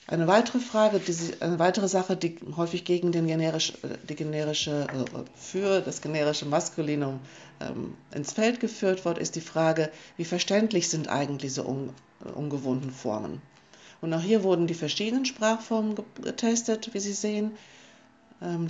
[0.06, 3.74] Eine weitere Frage, die, eine weitere Sache, die häufig gegen den generisch,
[4.10, 7.22] die generische, also für das generische Maskulinum
[7.62, 11.92] ähm, ins Feld geführt wird, ist die Frage, wie verständlich sind eigentlich diese un,
[12.36, 13.42] ungewohnten Formen.
[14.02, 17.52] Und auch hier wurden die verschiedenen Sprachformen getestet, wie Sie sehen,
[18.42, 18.68] ähm,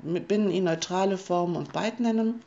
[0.00, 2.42] binnen neutrale Formen und Beidnennen.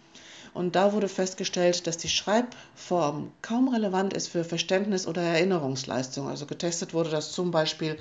[0.53, 6.27] Und da wurde festgestellt, dass die Schreibform kaum relevant ist für Verständnis oder Erinnerungsleistung.
[6.27, 7.97] Also getestet wurde das zum Beispiel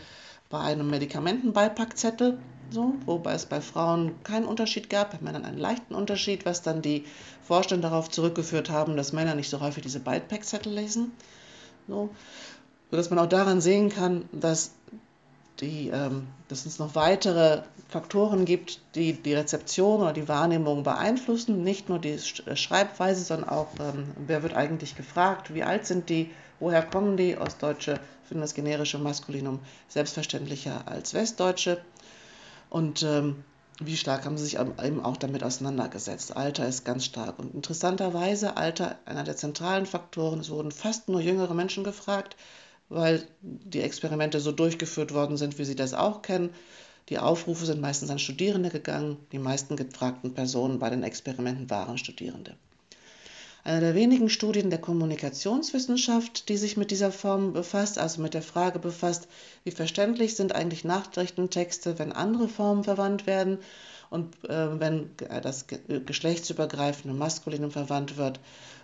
[0.50, 2.38] bei einem Medikamentenbeipackzettel,
[2.70, 6.82] so, wobei es bei Frauen keinen Unterschied gab, bei Männern einen leichten Unterschied, was dann
[6.82, 7.04] die
[7.42, 11.12] Forscher darauf zurückgeführt haben, dass Männer nicht so häufig diese Beipackzettel lesen.
[11.86, 12.10] So,
[12.90, 14.72] sodass man auch daran sehen kann, dass
[15.60, 21.64] die, ähm, dass es noch weitere Faktoren gibt, die die Rezeption oder die Wahrnehmung beeinflussen.
[21.64, 26.08] Nicht nur die äh, Schreibweise, sondern auch, ähm, wer wird eigentlich gefragt, wie alt sind
[26.08, 27.36] die, woher kommen die.
[27.36, 31.80] Ostdeutsche finden das generische Maskulinum selbstverständlicher als Westdeutsche.
[32.70, 33.44] Und ähm,
[33.80, 36.36] wie stark haben sie sich eben auch damit auseinandergesetzt.
[36.36, 37.38] Alter ist ganz stark.
[37.38, 42.36] Und interessanterweise, Alter, einer der zentralen Faktoren, es wurden fast nur jüngere Menschen gefragt
[42.88, 46.50] weil die Experimente so durchgeführt worden sind, wie Sie das auch kennen.
[47.08, 49.16] Die Aufrufe sind meistens an Studierende gegangen.
[49.32, 52.54] Die meisten gefragten Personen bei den Experimenten waren Studierende.
[53.64, 58.42] Eine der wenigen Studien der Kommunikationswissenschaft, die sich mit dieser Form befasst, also mit der
[58.42, 59.28] Frage befasst,
[59.64, 63.58] wie verständlich sind eigentlich Nachrichtentexte, wenn andere Formen verwandt werden
[64.10, 65.10] und äh, wenn
[65.42, 68.40] das geschlechtsübergreifende Maskulinum verwandt wird.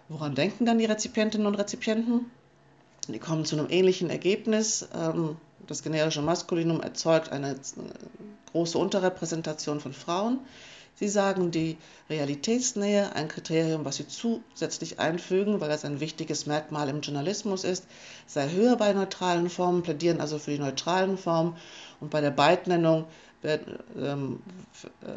[0.08, 2.30] Woran denken dann die Rezipientinnen und Rezipienten?
[3.12, 4.88] Die kommen zu einem ähnlichen Ergebnis.
[4.94, 5.36] Ähm,
[5.66, 7.56] das generische Maskulinum erzeugt eine äh,
[8.52, 10.40] große Unterrepräsentation von Frauen.
[10.96, 11.76] Sie sagen, die
[12.08, 17.84] Realitätsnähe, ein Kriterium, was Sie zusätzlich einfügen, weil das ein wichtiges Merkmal im Journalismus ist,
[18.26, 21.56] sei höher bei neutralen Formen, plädieren also für die neutralen Formen.
[22.00, 23.06] Und bei der Beidnennung,
[23.42, 24.40] ähm,
[25.02, 25.16] äh,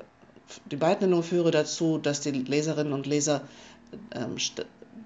[0.71, 3.41] die Beidnennung führe dazu, dass die Leserinnen und Leser
[4.15, 4.37] ähm,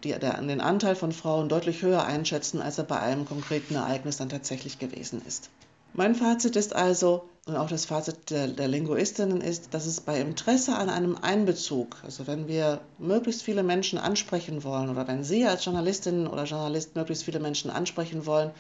[0.04, 4.18] die, der, den Anteil von Frauen deutlich höher einschätzen, als er bei einem konkreten Ereignis
[4.18, 5.50] dann tatsächlich gewesen ist.
[5.94, 10.22] Mein Fazit ist also, und auch das Fazit der, der Linguistinnen ist, dass es bei
[10.22, 15.46] Interesse an einem Einbezug, also wenn wir möglichst viele Menschen ansprechen wollen oder wenn Sie
[15.46, 18.52] als Journalistin oder Journalist möglichst viele Menschen ansprechen wollen,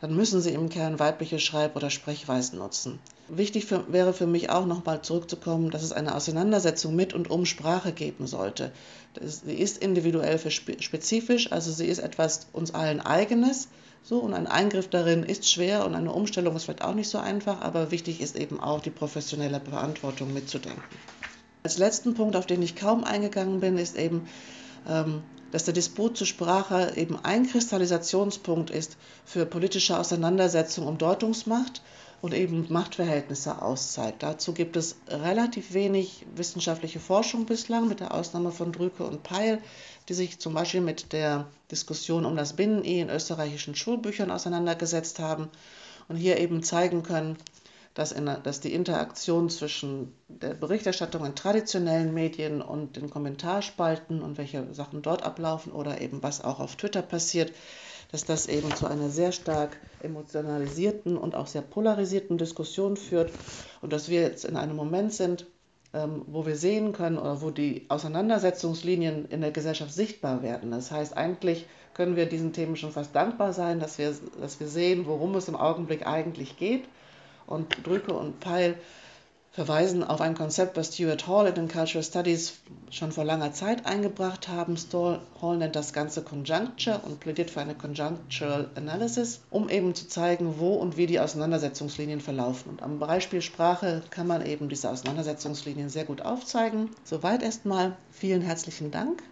[0.00, 3.00] dann müssen Sie im Kern weibliche Schreib- oder Sprechweisen nutzen.
[3.28, 7.44] Wichtig für, wäre für mich auch nochmal zurückzukommen, dass es eine Auseinandersetzung mit und um
[7.44, 8.72] Sprache geben sollte.
[9.14, 13.68] Das, sie ist individuell spezifisch, also sie ist etwas uns allen eigenes.
[14.04, 17.18] So, und ein Eingriff darin ist schwer und eine Umstellung ist vielleicht auch nicht so
[17.18, 20.82] einfach, aber wichtig ist eben auch die professionelle Verantwortung mitzudenken.
[21.64, 24.28] Als letzten Punkt, auf den ich kaum eingegangen bin, ist eben,
[24.84, 31.82] dass der Disput zur Sprache eben ein Kristallisationspunkt ist für politische Auseinandersetzung um Deutungsmacht
[32.20, 34.22] und eben Machtverhältnisse auszeigt.
[34.22, 39.62] Dazu gibt es relativ wenig wissenschaftliche Forschung bislang, mit der Ausnahme von Drücke und Peil,
[40.08, 45.48] die sich zum Beispiel mit der Diskussion um das Binnen-I in österreichischen Schulbüchern auseinandergesetzt haben
[46.08, 47.36] und hier eben zeigen können,
[47.94, 54.38] dass, in, dass die Interaktion zwischen der Berichterstattung in traditionellen Medien und den Kommentarspalten und
[54.38, 57.52] welche Sachen dort ablaufen oder eben was auch auf Twitter passiert,
[58.10, 63.32] dass das eben zu einer sehr stark emotionalisierten und auch sehr polarisierten Diskussion führt
[63.82, 65.46] und dass wir jetzt in einem Moment sind,
[65.92, 70.70] ähm, wo wir sehen können oder wo die Auseinandersetzungslinien in der Gesellschaft sichtbar werden.
[70.70, 74.68] Das heißt, eigentlich können wir diesen Themen schon fast dankbar sein, dass wir, dass wir
[74.68, 76.84] sehen, worum es im Augenblick eigentlich geht.
[77.48, 78.76] Und Drücke und Pfeil
[79.58, 82.58] verweisen auf ein Konzept, was Stuart Hall in den Cultural Studies
[82.92, 84.76] schon vor langer Zeit eingebracht haben.
[85.42, 90.60] Hall nennt das Ganze Conjuncture und plädiert für eine Conjunctural Analysis, um eben zu zeigen,
[90.60, 92.70] wo und wie die Auseinandersetzungslinien verlaufen.
[92.70, 96.90] Und am Beispiel Sprache kann man eben diese Auseinandersetzungslinien sehr gut aufzeigen.
[97.02, 99.24] Soweit erstmal vielen herzlichen Dank.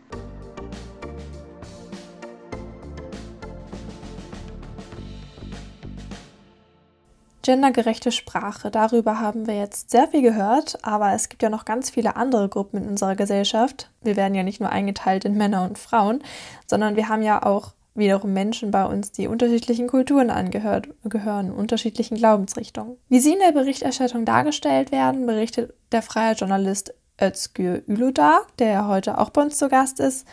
[7.47, 11.91] Gendergerechte Sprache, darüber haben wir jetzt sehr viel gehört, aber es gibt ja noch ganz
[11.91, 13.89] viele andere Gruppen in unserer Gesellschaft.
[14.03, 16.25] Wir werden ja nicht nur eingeteilt in Männer und Frauen,
[16.67, 22.17] sondern wir haben ja auch wiederum Menschen bei uns, die unterschiedlichen Kulturen angehört, gehören, unterschiedlichen
[22.17, 22.97] Glaubensrichtungen.
[23.09, 29.19] Wie sie in der Berichterstattung dargestellt werden, berichtet der freie Journalist Özgür Üludar, der heute
[29.19, 30.27] auch bei uns zu Gast ist,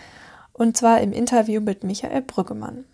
[0.52, 2.86] und zwar im Interview mit Michael Brüggemann.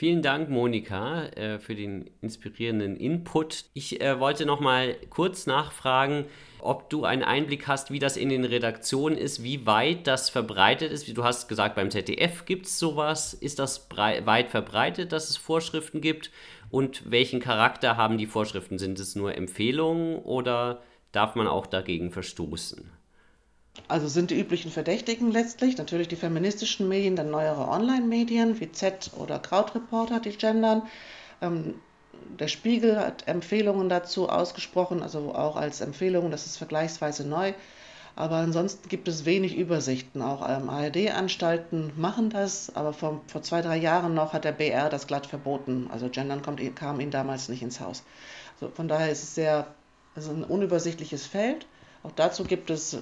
[0.00, 3.64] Vielen Dank, Monika, äh, für den inspirierenden Input.
[3.74, 6.26] Ich äh, wollte noch mal kurz nachfragen,
[6.60, 10.92] ob du einen Einblick hast, wie das in den Redaktionen ist, wie weit das verbreitet
[10.92, 11.16] ist.
[11.16, 13.34] Du hast gesagt, beim ZDF gibt es sowas.
[13.34, 16.30] Ist das weit verbreitet, dass es Vorschriften gibt?
[16.70, 18.78] Und welchen Charakter haben die Vorschriften?
[18.78, 20.80] Sind es nur Empfehlungen oder
[21.10, 22.97] darf man auch dagegen verstoßen?
[23.86, 29.10] Also sind die üblichen Verdächtigen letztlich natürlich die feministischen Medien, dann neuere Online-Medien wie Z
[29.16, 30.82] oder Krautreporter, die gendern.
[31.40, 31.74] Ähm,
[32.38, 37.52] der Spiegel hat Empfehlungen dazu ausgesprochen, also auch als Empfehlungen, das ist vergleichsweise neu.
[38.16, 40.22] Aber ansonsten gibt es wenig Übersichten.
[40.22, 44.90] Auch ähm, ARD-Anstalten machen das, aber vor, vor zwei, drei Jahren noch hat der BR
[44.90, 45.88] das glatt verboten.
[45.92, 48.02] Also Gendern kommt, kam ihnen damals nicht ins Haus.
[48.60, 49.68] Also von daher ist es sehr
[50.16, 51.66] also ein unübersichtliches Feld.
[52.08, 52.96] Auch dazu gibt es,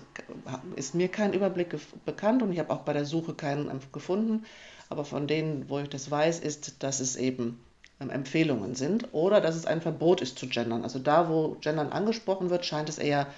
[0.75, 4.45] ist mir kein Überblick bekannt und ich habe auch bei der Suche keinen gefunden.
[4.89, 7.61] Aber von denen, wo ich das weiß, ist, dass es eben
[8.01, 10.83] ähm, Empfehlungen sind oder dass es ein Verbot ist zu gendern.
[10.83, 13.29] Also da, wo Gendern angesprochen wird, scheint es eher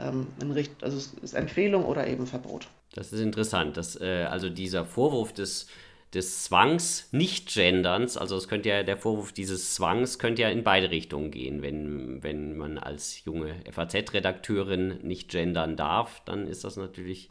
[0.00, 2.66] ähm, in Richt also es ist Empfehlung oder eben Verbot.
[2.94, 5.68] Das ist interessant, dass äh, also dieser Vorwurf des
[6.14, 10.90] des Zwangs Nicht-Genderns, also es könnte ja der Vorwurf dieses Zwangs könnte ja in beide
[10.90, 11.62] Richtungen gehen.
[11.62, 17.30] Wenn, wenn man als junge FAZ-Redakteurin nicht gendern darf, dann ist das natürlich,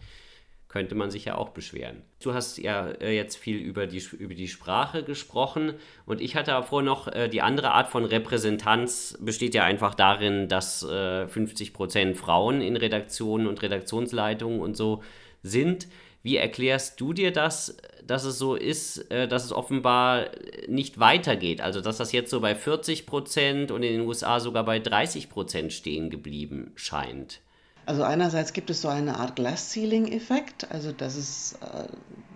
[0.68, 2.02] könnte man sich ja auch beschweren.
[2.22, 6.52] Du hast ja äh, jetzt viel über die, über die Sprache gesprochen und ich hatte
[6.52, 11.72] davor noch, äh, die andere Art von Repräsentanz besteht ja einfach darin, dass 50 äh,
[11.72, 15.02] Prozent Frauen in Redaktionen und Redaktionsleitungen und so
[15.42, 15.88] sind.
[16.24, 20.28] Wie erklärst du dir das, dass es so ist, äh, dass es offenbar
[20.68, 21.60] nicht weitergeht?
[21.60, 25.30] Also, dass das jetzt so bei 40 Prozent und in den USA sogar bei 30
[25.30, 27.42] Prozent stehen geblieben scheint?
[27.86, 31.88] Also einerseits gibt es so eine Art Glass-Ceiling-Effekt, also dass es, äh,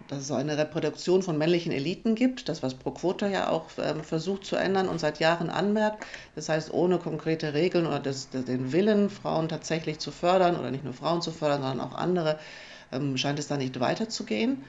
[0.10, 3.68] dass es so eine Reproduktion von männlichen Eliten gibt, das was Pro Quota ja auch
[3.78, 6.06] ähm, versucht zu ändern und seit Jahren anmerkt.
[6.36, 10.84] Das heißt, ohne konkrete Regeln oder das, den Willen, Frauen tatsächlich zu fördern oder nicht
[10.84, 12.40] nur Frauen zu fördern, sondern auch andere,
[12.92, 14.64] ähm, scheint es da nicht weiterzugehen.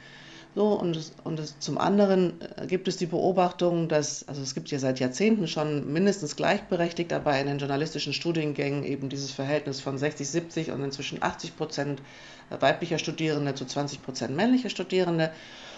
[0.54, 4.70] So, und, und es, zum anderen äh, gibt es die Beobachtung, dass, also es gibt
[4.70, 9.98] ja seit Jahrzehnten schon mindestens gleichberechtigt, aber in den journalistischen Studiengängen eben dieses Verhältnis von
[9.98, 12.02] 60, 70 und inzwischen 80 Prozent
[12.50, 15.30] weiblicher Studierende zu 20 Prozent männlicher Studierende.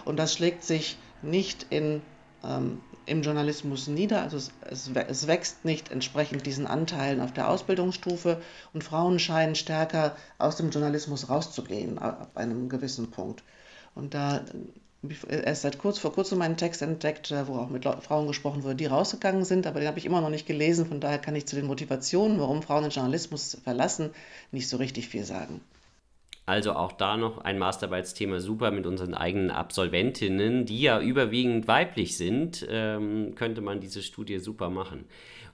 [0.05, 2.00] Und das schlägt sich nicht in,
[2.44, 7.49] ähm, im Journalismus nieder, also es, es, es wächst nicht entsprechend diesen Anteilen auf der
[7.49, 8.40] Ausbildungsstufe
[8.73, 13.42] und Frauen scheinen stärker aus dem Journalismus rauszugehen ab einem gewissen Punkt.
[13.94, 14.44] Und da
[15.29, 18.87] erst seit kurz vor kurzem einen Text entdeckt, wo auch mit Frauen gesprochen wurde, die
[18.87, 20.87] rausgegangen sind, aber den habe ich immer noch nicht gelesen.
[20.87, 24.11] Von daher kann ich zu den Motivationen, warum Frauen den Journalismus verlassen,
[24.53, 25.61] nicht so richtig viel sagen.
[26.50, 32.16] Also auch da noch ein Masterarbeitsthema super mit unseren eigenen Absolventinnen, die ja überwiegend weiblich
[32.16, 35.04] sind, ähm, könnte man diese Studie super machen.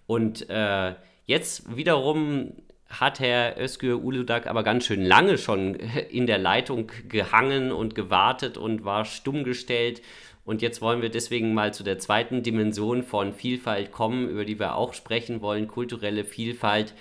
[0.07, 0.95] Und äh,
[1.27, 2.55] jetzt wiederum
[2.89, 5.75] hat Herr Özgür Uludak aber ganz schön lange schon
[6.09, 10.01] in der Leitung gehangen und gewartet und war stumm gestellt.
[10.47, 14.59] Und jetzt wollen wir deswegen mal zu der zweiten Dimension von Vielfalt kommen, über die
[14.59, 16.95] wir auch sprechen wollen, kulturelle Vielfalt.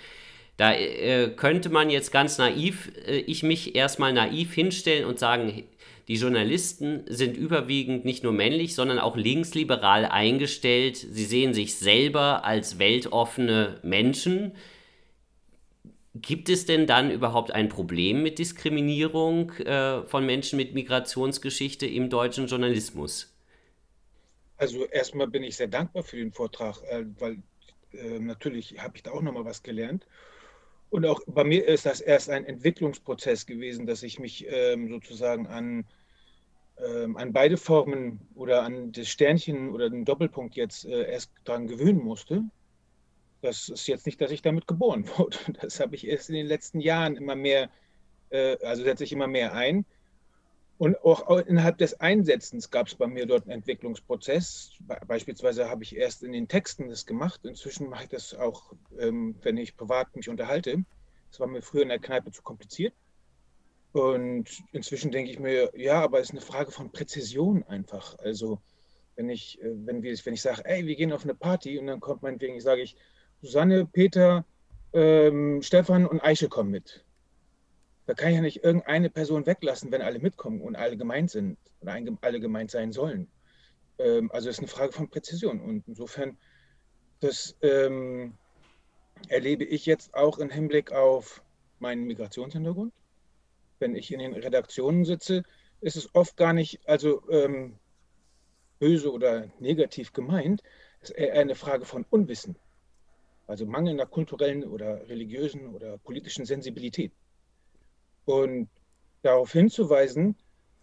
[0.56, 5.64] Da äh, könnte man jetzt ganz naiv, äh, ich mich erstmal naiv hinstellen und sagen,
[6.08, 10.96] die Journalisten sind überwiegend nicht nur männlich, sondern auch linksliberal eingestellt.
[10.96, 14.52] Sie sehen sich selber als weltoffene Menschen
[16.22, 22.08] Gibt es denn dann überhaupt ein Problem mit Diskriminierung äh, von Menschen mit Migrationsgeschichte im
[22.08, 23.34] deutschen Journalismus?
[24.56, 27.42] Also erstmal bin ich sehr dankbar für den Vortrag, äh, weil
[27.92, 30.06] äh, natürlich habe ich da auch nochmal was gelernt.
[30.90, 35.46] Und auch bei mir ist das erst ein Entwicklungsprozess gewesen, dass ich mich ähm, sozusagen
[35.46, 35.84] an,
[36.78, 41.66] ähm, an beide Formen oder an das Sternchen oder den Doppelpunkt jetzt äh, erst daran
[41.66, 42.42] gewöhnen musste.
[43.42, 45.38] Das ist jetzt nicht, dass ich damit geboren wurde.
[45.60, 47.68] Das habe ich erst in den letzten Jahren immer mehr,
[48.30, 49.84] äh, also setze ich immer mehr ein.
[50.78, 54.72] Und auch innerhalb des Einsetzens gab es bei mir dort einen Entwicklungsprozess.
[55.06, 57.40] Beispielsweise habe ich erst in den Texten das gemacht.
[57.44, 60.84] Inzwischen mache ich das auch, ähm, wenn ich privat mich unterhalte.
[61.30, 62.92] Das war mir früher in der Kneipe zu kompliziert.
[63.92, 68.18] Und inzwischen denke ich mir, ja, aber es ist eine Frage von Präzision einfach.
[68.18, 68.60] Also
[69.14, 71.86] wenn ich, äh, wenn wir, wenn ich sage, ey, wir gehen auf eine Party und
[71.86, 72.96] dann kommt meinetwegen, ich sage ich,
[73.40, 74.44] Susanne, Peter,
[74.92, 77.05] ähm, Stefan und Eiche kommen mit
[78.06, 81.58] da kann ich ja nicht irgendeine Person weglassen, wenn alle mitkommen und alle gemeint sind
[81.80, 83.28] oder alle gemeint sein sollen.
[83.98, 85.60] Ähm, also es ist eine Frage von Präzision.
[85.60, 86.38] Und insofern,
[87.20, 88.34] das ähm,
[89.28, 91.42] erlebe ich jetzt auch im Hinblick auf
[91.78, 92.92] meinen Migrationshintergrund.
[93.78, 95.42] Wenn ich in den Redaktionen sitze,
[95.80, 97.78] ist es oft gar nicht, also ähm,
[98.78, 100.62] böse oder negativ gemeint,
[101.00, 102.56] es ist eher eine Frage von Unwissen.
[103.46, 107.12] Also mangelnder kulturellen oder religiösen oder politischen Sensibilität.
[108.26, 108.68] Und
[109.22, 110.36] darauf hinzuweisen,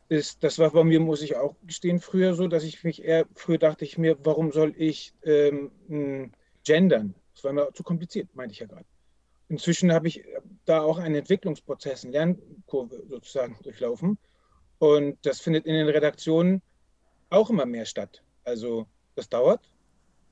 [0.10, 3.26] ist, das war bei mir, muss ich auch gestehen, früher so, dass ich mich eher,
[3.36, 5.72] früher dachte ich mir, warum soll ich ähm,
[6.64, 7.16] gendern?
[7.34, 8.86] Das war mir zu kompliziert, meinte ich ja gerade.
[9.50, 10.24] Inzwischen habe ich
[10.66, 14.18] da auch einen Entwicklungsprozess, eine Lernkurve sozusagen durchlaufen.
[14.80, 16.62] Und das findet in den Redaktionen
[17.30, 18.24] auch immer mehr statt.
[18.44, 19.70] Also das dauert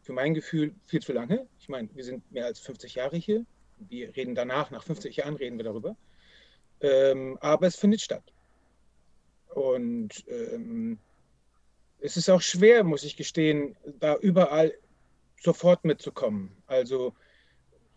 [0.02, 1.47] für mein Gefühl viel zu lange.
[1.60, 3.45] Ich meine, wir sind mehr als 50 Jahre hier.
[3.78, 5.95] Wir reden danach, nach 50 Jahren reden wir darüber.
[6.81, 8.23] Ähm, aber es findet statt.
[9.53, 10.97] Und ähm,
[11.99, 14.73] es ist auch schwer, muss ich gestehen, da überall
[15.39, 16.55] sofort mitzukommen.
[16.67, 17.13] Also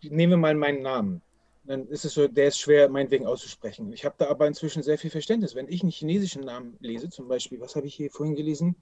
[0.01, 1.21] nehmen wir mal meinen Namen.
[1.63, 3.91] Dann ist es so, der ist schwer, meinetwegen auszusprechen.
[3.91, 5.55] Ich habe da aber inzwischen sehr viel Verständnis.
[5.55, 8.75] Wenn ich einen chinesischen Namen lese, zum Beispiel, was habe ich hier vorhin gelesen?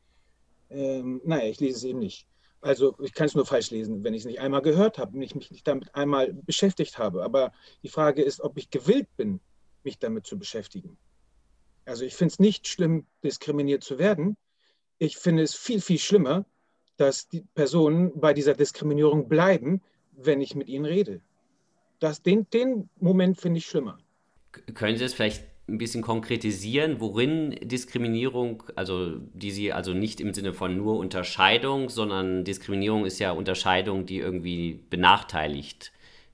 [0.70, 2.28] Ähm, naja, ich lese es eben nicht.
[2.60, 5.22] Also ich kann es nur falsch lesen, wenn ich es nicht einmal gehört habe und
[5.22, 7.24] ich mich nicht damit einmal beschäftigt habe.
[7.24, 9.40] Aber die Frage ist, ob ich gewillt bin,
[9.84, 10.98] mich damit zu beschäftigen.
[11.86, 14.38] Also ich finde es nicht schlimm, diskriminiert zu werden.
[14.98, 16.46] Ich finde es viel, viel schlimmer,
[16.98, 21.22] dass die Personen bei dieser Diskriminierung bleiben, wenn ich mit ihnen rede.
[22.00, 23.98] Das, den, den Moment finde ich schlimmer.
[24.74, 30.34] Können Sie es vielleicht ein bisschen konkretisieren, worin Diskriminierung, also die Sie also nicht im
[30.34, 35.94] Sinne von nur Unterscheidung, sondern Diskriminierung ist ja Unterscheidung, die irgendwie benachteiligt,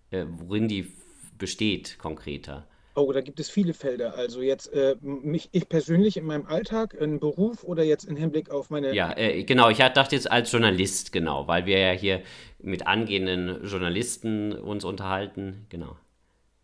[0.10, 0.92] äh, worin die
[1.38, 2.68] besteht konkreter?
[3.00, 4.16] Oh, da gibt es viele Felder.
[4.16, 8.50] Also jetzt äh, mich, ich persönlich in meinem Alltag, in Beruf oder jetzt im Hinblick
[8.50, 8.94] auf meine.
[8.94, 9.70] Ja, äh, genau.
[9.70, 12.22] Ich dachte jetzt als Journalist, genau, weil wir ja hier
[12.60, 15.66] mit angehenden Journalisten uns unterhalten.
[15.70, 15.96] Genau.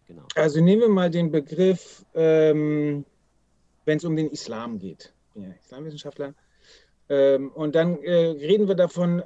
[0.07, 0.23] genau.
[0.35, 3.05] Also nehmen wir mal den Begriff, ähm,
[3.85, 5.13] wenn es um den Islam geht.
[5.35, 6.33] Ja Islamwissenschaftler.
[7.07, 9.23] Ähm, und dann äh, reden wir davon,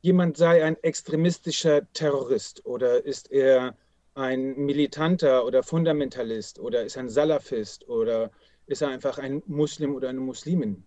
[0.00, 3.74] jemand sei ein extremistischer Terrorist oder ist er
[4.14, 8.30] ein Militanter oder Fundamentalist oder ist ein Salafist oder
[8.66, 10.84] ist er einfach ein Muslim oder eine Muslimin.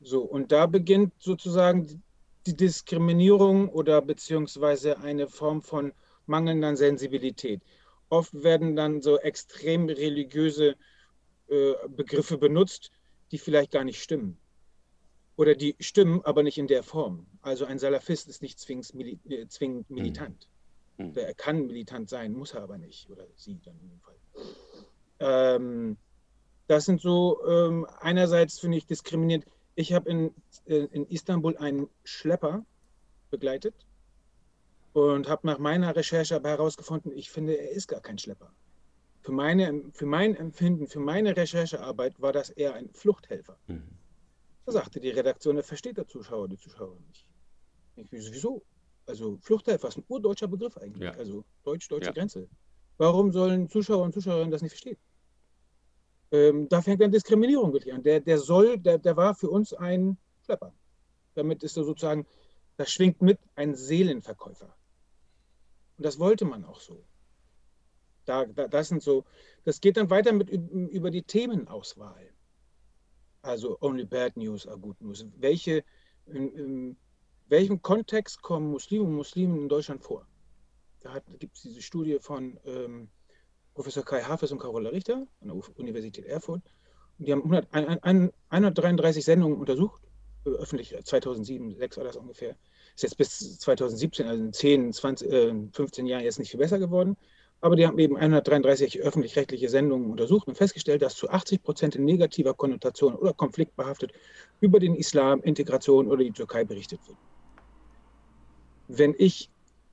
[0.00, 2.02] So, und da beginnt sozusagen
[2.46, 5.92] die Diskriminierung oder beziehungsweise eine Form von
[6.26, 7.62] mangelnder Sensibilität.
[8.10, 10.76] Oft werden dann so extrem religiöse
[11.48, 12.90] äh, Begriffe benutzt,
[13.32, 14.38] die vielleicht gar nicht stimmen.
[15.36, 17.26] Oder die stimmen, aber nicht in der Form.
[17.40, 20.48] Also ein Salafist ist nicht zwingend, mili äh, zwingend militant.
[20.98, 21.12] Hm.
[21.16, 23.10] Er kann militant sein, muss er aber nicht.
[23.10, 24.16] Oder sie dann in dem Fall.
[25.20, 25.96] Ähm,
[26.66, 29.46] das sind so, ähm, einerseits finde ich diskriminierend.
[29.74, 30.34] Ich habe in,
[30.66, 32.64] äh, in Istanbul einen Schlepper
[33.30, 33.74] begleitet
[34.92, 38.52] und habe nach meiner Recherche aber herausgefunden, ich finde, er ist gar kein Schlepper.
[39.22, 43.58] Für, meine, für mein Empfinden, für meine Recherchearbeit war das eher ein Fluchthelfer.
[43.66, 43.88] Mhm.
[44.66, 47.26] Da sagte die Redaktion, er versteht der Zuschauer, die Zuschauer nicht.
[47.96, 48.62] Ich, wieso?
[49.06, 51.02] Also Fluchthelfer ist ein urdeutscher Begriff eigentlich.
[51.02, 51.12] Ja.
[51.12, 52.12] Also deutsch-deutsche ja.
[52.12, 52.48] Grenze.
[52.96, 54.96] Warum sollen Zuschauer und Zuschauerinnen das nicht verstehen?
[56.30, 58.02] Ähm, da fängt dann Diskriminierung wirklich an.
[58.02, 60.72] Der, der soll, der, der war für uns ein Schlepper.
[61.34, 62.26] Damit ist er sozusagen,
[62.76, 64.74] da schwingt mit ein Seelenverkäufer.
[65.96, 67.04] Und das wollte man auch so.
[68.24, 69.24] Da, da, das sind so,
[69.64, 72.32] das geht dann weiter mit über die Themenauswahl.
[73.42, 75.26] Also only bad news are good news.
[75.36, 75.84] Welche,
[76.26, 76.96] in,
[77.54, 80.26] welchem Kontext kommen Muslime und Muslimen in Deutschland vor?
[81.00, 83.08] Da gibt es diese Studie von ähm,
[83.74, 86.62] Professor Kai Hafes und Carola Richter an der Universität Erfurt.
[87.18, 90.02] Und die haben 100, ein, ein, 133 Sendungen untersucht
[90.44, 92.56] öffentlich 2007, 2006 war das ungefähr.
[92.96, 96.78] Ist jetzt bis 2017, also in 10, 20, äh, 15 Jahren jetzt nicht viel besser
[96.80, 97.16] geworden.
[97.60, 102.04] Aber die haben eben 133 öffentlich-rechtliche Sendungen untersucht und festgestellt, dass zu 80 Prozent in
[102.04, 104.12] negativer Konnotation oder konfliktbehaftet
[104.60, 107.16] über den Islam, Integration oder die Türkei berichtet wird.
[108.88, 109.50] Wenn ich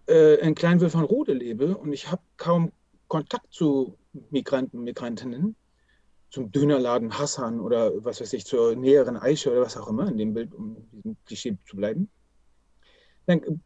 [0.08, 2.72] äh, in Kleinwülfernrode lebe und ich habe kaum
[3.08, 3.98] Kontakt zu
[4.30, 5.56] Migranten, Migrantinnen,
[6.30, 10.18] zum Dönerladen Hassan oder was weiß ich, zur näheren Eiche oder was auch immer, in
[10.18, 12.10] dem Bild, um diesem Klischee zu bleiben,
[13.26, 13.62] dann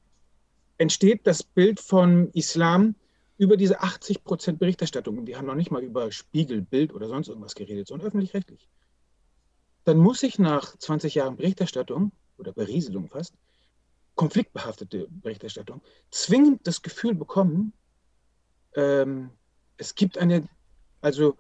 [0.78, 2.96] entsteht das Bild von Islam
[3.38, 7.28] über diese 80 Prozent Berichterstattung, die haben noch nicht mal über Spiegel, Bild oder sonst
[7.28, 8.68] irgendwas geredet, sondern öffentlich-rechtlich.
[9.84, 13.36] Dann muss ich nach 20 Jahren Berichterstattung oder Berieselung fast,
[14.16, 17.74] konfliktbehaftete Berichterstattung, zwingend das Gefühl bekommen,
[18.76, 19.30] ähm,
[19.78, 20.48] es gibt eine,
[21.02, 21.38] also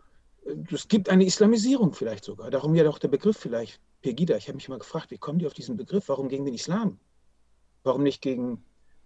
[0.71, 2.51] es gibt eine Islamisierung vielleicht sogar.
[2.51, 4.35] Darum ja doch der Begriff vielleicht Pegida.
[4.37, 6.09] Ich habe mich mal gefragt, wie kommen die auf diesen Begriff?
[6.09, 6.99] Warum gegen den Islam?
[7.83, 8.63] Warum nicht gegen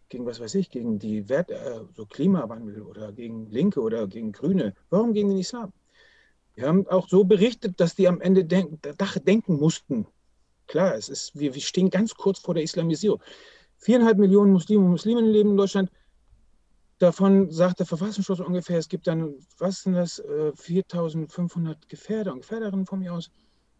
[0.10, 4.32] gegen was weiß ich, gegen die Wert, äh, so Klimawandel oder gegen Linke oder gegen
[4.32, 4.76] Grüne.
[4.90, 5.72] Warum gegen den Islam?
[6.56, 8.82] Wir haben auch so berichtet, dass die am Ende denk,
[9.26, 10.08] denken mussten.
[10.68, 13.22] Klar, es ist, wir, wir stehen ganz kurz vor der Islamisierung.
[13.80, 15.90] Viereinhalb Millionen Muslime und Musliminnen leben in Deutschland.
[17.00, 20.22] Davon sagt der Verfassungsschutz ungefähr, es gibt dann, was sind das,
[20.56, 23.32] 4500 äh, Gefährder und Gefährderinnen von mir aus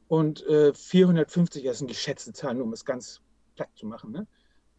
[0.08, 3.22] und 450, äh, das sind geschätzte Zahlen, um es ganz
[3.56, 4.12] platt zu machen.
[4.12, 4.26] Ne?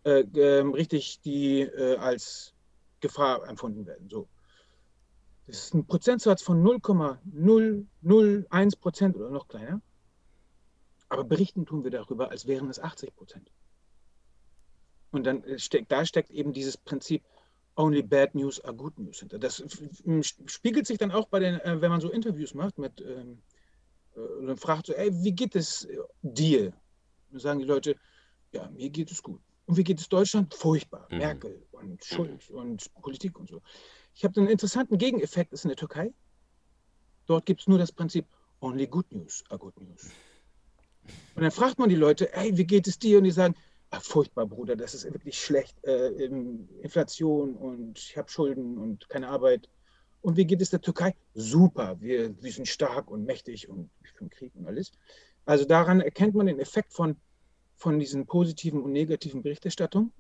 [0.04, 1.68] äh, ähm, richtig, die
[1.98, 2.54] als
[3.00, 4.08] Gefahr empfunden werden.
[4.08, 4.26] So.
[5.46, 9.82] Das ist ein Prozentsatz von 0,001 Prozent oder noch kleiner.
[11.08, 13.50] Aber berichten tun wir darüber, als wären es 80 Prozent.
[15.10, 17.22] Und dann äh, steckt, da steckt eben dieses Prinzip,
[17.76, 19.38] only bad news are good news hinter.
[19.38, 19.62] Das
[20.46, 23.42] spiegelt sich dann auch bei den, äh, wenn man so Interviews macht mit, ähm,
[24.14, 25.88] äh, und fragt so, ey, wie geht es
[26.22, 26.72] dir?
[27.32, 27.96] Und sagen die Leute,
[28.52, 29.40] ja, mir geht es gut.
[29.66, 30.52] Und wie geht es Deutschland?
[30.54, 31.06] Furchtbar.
[31.10, 31.18] Mhm.
[31.18, 33.62] Merkel und Schuld und Politik und so.
[34.14, 36.12] Ich habe einen interessanten Gegeneffekt, das ist in der Türkei.
[37.26, 38.26] Dort gibt es nur das Prinzip,
[38.60, 40.10] only good news are good news.
[41.34, 43.18] Und dann fragt man die Leute, hey, wie geht es dir?
[43.18, 43.54] Und die sagen,
[43.98, 45.76] furchtbar, Bruder, das ist wirklich schlecht.
[45.84, 46.24] Äh,
[46.82, 49.68] Inflation und ich habe Schulden und keine Arbeit.
[50.22, 51.14] Und wie geht es der Türkei?
[51.34, 54.92] Super, wir, wir sind stark und mächtig und für den Krieg und alles.
[55.46, 57.16] Also daran erkennt man den Effekt von
[57.80, 60.12] von diesen positiven und negativen Berichterstattungen.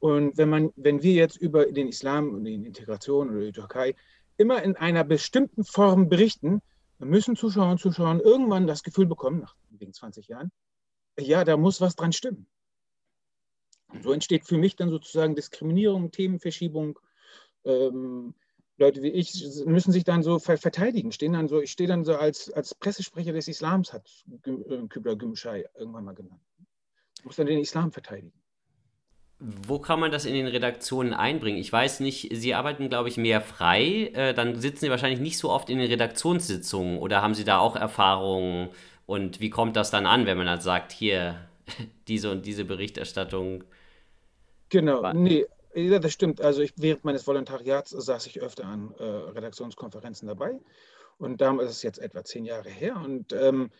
[0.00, 3.94] Und wenn, man, wenn wir jetzt über den Islam und die Integration oder die Türkei
[4.36, 6.60] immer in einer bestimmten Form berichten,
[6.98, 10.50] dann müssen Zuschauer und Zuschauer irgendwann das Gefühl bekommen, nach wegen 20 Jahren,
[11.18, 12.46] ja, da muss was dran stimmen.
[14.00, 16.98] So entsteht für mich dann sozusagen Diskriminierung, Themenverschiebung.
[17.64, 18.34] Ähm,
[18.78, 22.16] Leute wie ich müssen sich dann so verteidigen, stehen dann so, ich stehe dann so
[22.16, 24.08] als, als Pressesprecher des Islams, hat
[24.46, 26.40] äh, Kübler Gümschei irgendwann mal genannt
[27.24, 28.32] muss dann den Islam verteidigen.
[29.38, 31.58] Wo kann man das in den Redaktionen einbringen?
[31.58, 34.10] Ich weiß nicht, Sie arbeiten, glaube ich, mehr frei.
[34.14, 37.58] Äh, dann sitzen Sie wahrscheinlich nicht so oft in den Redaktionssitzungen oder haben Sie da
[37.58, 38.68] auch Erfahrungen?
[39.04, 41.48] Und wie kommt das dann an, wenn man dann sagt, hier,
[42.08, 43.64] diese und diese Berichterstattung?
[44.72, 45.44] Genau, nee,
[45.74, 46.40] ja, das stimmt.
[46.40, 50.58] Also ich, während meines Volontariats saß ich öfter an äh, Redaktionskonferenzen dabei.
[51.18, 52.96] Und damals ist es jetzt etwa zehn Jahre her.
[52.96, 53.70] Und ähm,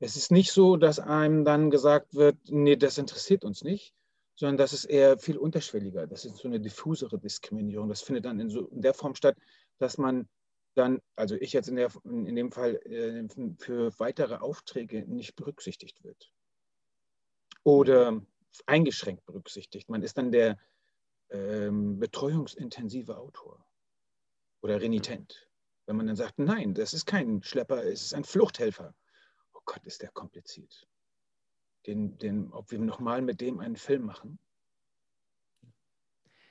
[0.00, 3.92] es ist nicht so, dass einem dann gesagt wird, nee, das interessiert uns nicht,
[4.36, 6.06] sondern das ist eher viel unterschwelliger.
[6.06, 7.90] Das ist so eine diffusere Diskriminierung.
[7.90, 9.36] Das findet dann in, so, in der Form statt,
[9.76, 10.30] dass man
[10.76, 13.28] dann, also ich jetzt in, der, in dem Fall äh,
[13.58, 16.32] für weitere Aufträge nicht berücksichtigt wird
[17.64, 18.22] oder
[18.66, 19.88] eingeschränkt berücksichtigt.
[19.88, 20.58] Man ist dann der
[21.30, 23.64] ähm, betreuungsintensive Autor
[24.60, 25.48] oder Renitent.
[25.86, 28.94] Wenn man dann sagt, nein, das ist kein Schlepper, es ist ein Fluchthelfer.
[29.68, 30.88] Gott, ist der kompliziert.
[31.86, 34.38] Den, den, ob wir nochmal mit dem einen Film machen,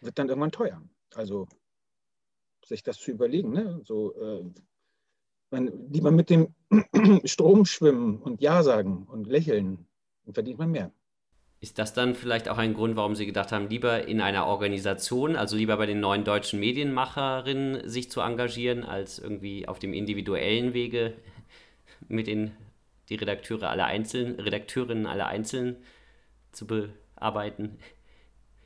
[0.01, 0.87] wird dann irgendwann teuer.
[1.15, 1.47] Also
[2.63, 3.81] sich das zu überlegen, ne?
[3.83, 4.43] so, äh,
[5.49, 6.53] man, lieber mit dem
[7.25, 9.87] Strom schwimmen und Ja sagen und lächeln,
[10.25, 10.93] dann verdient man mehr.
[11.59, 15.35] Ist das dann vielleicht auch ein Grund, warum Sie gedacht haben, lieber in einer Organisation,
[15.35, 20.73] also lieber bei den neuen deutschen Medienmacherinnen sich zu engagieren, als irgendwie auf dem individuellen
[20.73, 21.13] Wege
[22.07, 22.51] mit den
[23.09, 25.77] die Redakteure alle einzeln, Redakteurinnen alle einzeln
[26.51, 27.79] zu bearbeiten?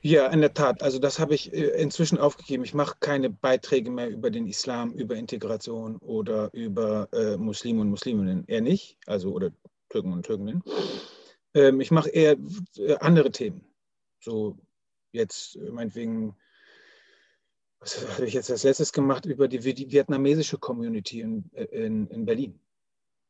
[0.04, 0.82] Ja, in der Tat.
[0.82, 2.64] Also das habe ich äh, inzwischen aufgegeben.
[2.64, 7.90] Ich mache keine Beiträge mehr über den Islam, über Integration oder über äh, Muslime und
[7.90, 8.44] Musliminnen.
[8.48, 9.52] Eher nicht, also oder
[9.90, 10.64] Türken und Türkinnen.
[11.54, 12.38] Ähm, ich mache eher
[12.78, 13.66] äh, andere Themen.
[14.20, 14.58] So
[15.12, 16.36] jetzt äh, meinetwegen,
[17.80, 22.26] was habe ich jetzt als letztes gemacht über die, die vietnamesische Community in, in, in
[22.26, 22.60] Berlin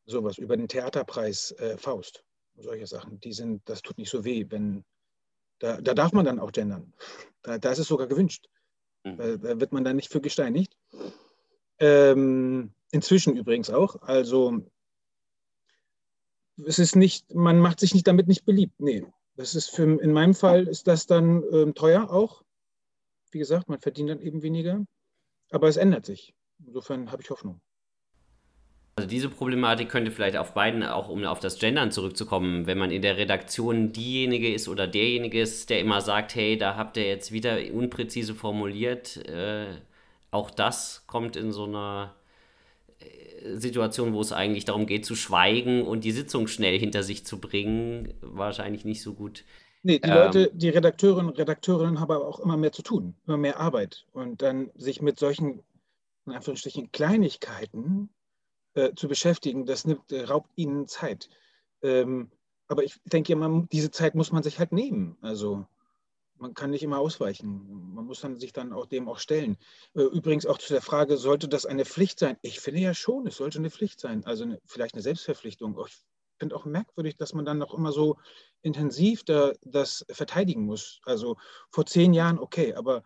[0.06, 2.24] sowas über den Theaterpreis äh, Faust.
[2.58, 4.84] solche Sachen, die sind, das tut nicht so weh, wenn,
[5.60, 6.94] da, da darf man dann auch gendern.
[7.42, 8.50] Da, da ist es sogar gewünscht.
[9.04, 9.18] Mhm.
[9.18, 10.78] Da, da, wird man dann nicht für gesteinigt.
[11.80, 14.02] Ähm, inzwischen übrigens auch.
[14.02, 14.64] Also
[16.66, 18.80] es ist nicht, man macht sich nicht damit nicht beliebt.
[18.80, 19.06] Nee,
[19.36, 22.44] das ist für, in meinem Fall ist das dann ähm, teuer auch.
[23.32, 24.86] Wie gesagt, man verdient dann eben weniger.
[25.52, 26.34] Aber es ändert sich.
[26.66, 27.62] Insofern habe ich Hoffnung.
[28.96, 32.92] Also diese Problematik könnte vielleicht auf beiden, auch um auf das Gendern zurückzukommen, wenn man
[32.92, 37.08] in der Redaktion diejenige ist oder derjenige ist, der immer sagt, hey, da habt ihr
[37.08, 39.68] jetzt wieder unpräzise formuliert, äh,
[40.30, 42.16] auch das kommt in so einer
[43.56, 47.40] Situation, wo es eigentlich darum geht zu schweigen und die Sitzung schnell hinter sich zu
[47.40, 49.46] bringen, wahrscheinlich nicht so gut.
[49.84, 53.16] Nee, die ähm, Leute, die Redakteurinnen und Redakteurinnen haben aber auch immer mehr zu tun,
[53.26, 54.06] immer mehr Arbeit.
[54.12, 55.64] Und dann sich mit solchen,
[56.28, 58.10] in Anführungsstrichen, Kleinigkeiten
[58.76, 61.30] äh, zu beschäftigen, das nimmt, äh, raubt ihnen Zeit.
[61.82, 62.30] Ähm,
[62.68, 65.18] aber ich denke, man, diese Zeit muss man sich halt nehmen.
[65.22, 65.66] Also
[66.42, 67.94] man kann nicht immer ausweichen.
[67.94, 69.58] Man muss dann sich dann auch dem auch stellen.
[69.94, 72.38] Äh, übrigens auch zu der Frage, sollte das eine Pflicht sein?
[72.42, 74.26] Ich finde ja schon, es sollte eine Pflicht sein.
[74.26, 75.80] Also eine, vielleicht eine Selbstverpflichtung.
[75.88, 75.98] Ich
[76.40, 78.18] finde auch merkwürdig, dass man dann noch immer so
[78.64, 81.00] intensiv da, das verteidigen muss.
[81.06, 81.38] Also
[81.70, 83.04] vor zehn Jahren okay, aber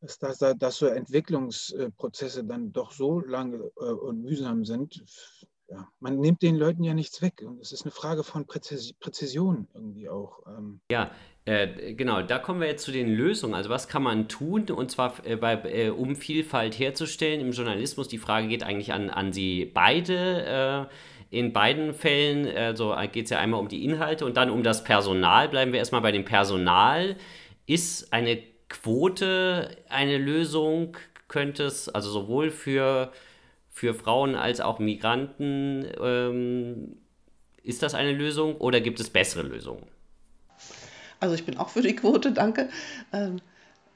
[0.00, 5.02] dass, dass, dass so Entwicklungsprozesse dann doch so lange äh, und mühsam sind,
[5.70, 7.42] ja, man nimmt den Leuten ja nichts weg.
[7.44, 10.46] Und es ist eine Frage von Präzis Präzision irgendwie auch.
[10.46, 10.80] Ähm.
[10.90, 11.10] Ja,
[11.48, 13.54] äh, genau, da kommen wir jetzt zu den Lösungen.
[13.54, 18.06] Also was kann man tun, und zwar äh, bei, äh, um Vielfalt herzustellen im Journalismus?
[18.06, 20.88] Die Frage geht eigentlich an, an Sie beide.
[21.30, 24.62] Äh, in beiden Fällen also geht es ja einmal um die Inhalte und dann um
[24.62, 25.48] das Personal.
[25.48, 27.16] Bleiben wir erstmal bei dem Personal.
[27.64, 30.98] Ist eine Quote eine Lösung?
[31.28, 33.10] Könnte es, also sowohl für,
[33.70, 36.96] für Frauen als auch Migranten, ähm,
[37.62, 39.86] ist das eine Lösung oder gibt es bessere Lösungen?
[41.20, 42.68] Also ich bin auch für die Quote, danke.
[43.12, 43.40] Ähm,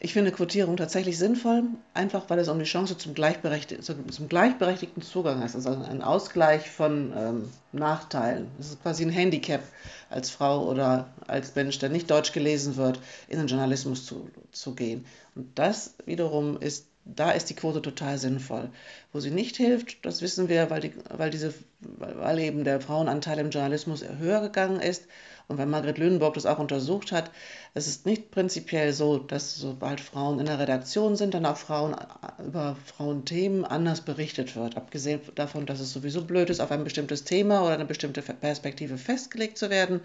[0.04, 1.62] ich finde Quotierung tatsächlich sinnvoll,
[1.94, 5.54] einfach weil es um die Chance zum, gleichberechtig zum gleichberechtigten Zugang ist.
[5.54, 8.48] Also ein Ausgleich von ähm, Nachteilen.
[8.58, 9.62] Es ist quasi ein Handicap
[10.10, 12.98] als Frau oder als Mensch, der nicht deutsch gelesen wird,
[13.28, 15.06] in den Journalismus zu, zu gehen.
[15.36, 18.70] Und das wiederum ist, da ist die Quote total sinnvoll.
[19.12, 23.38] Wo sie nicht hilft, das wissen wir, weil, die, weil, diese, weil eben der Frauenanteil
[23.38, 25.04] im Journalismus höher gegangen ist
[25.48, 27.30] und weil Margret Lüneburg das auch untersucht hat,
[27.74, 31.96] es ist nicht prinzipiell so, dass sobald Frauen in der Redaktion sind, dann auch Frauen
[32.38, 34.76] über Frauenthemen anders berichtet wird.
[34.76, 38.98] Abgesehen davon, dass es sowieso blöd ist, auf ein bestimmtes Thema oder eine bestimmte Perspektive
[38.98, 40.00] festgelegt zu werden.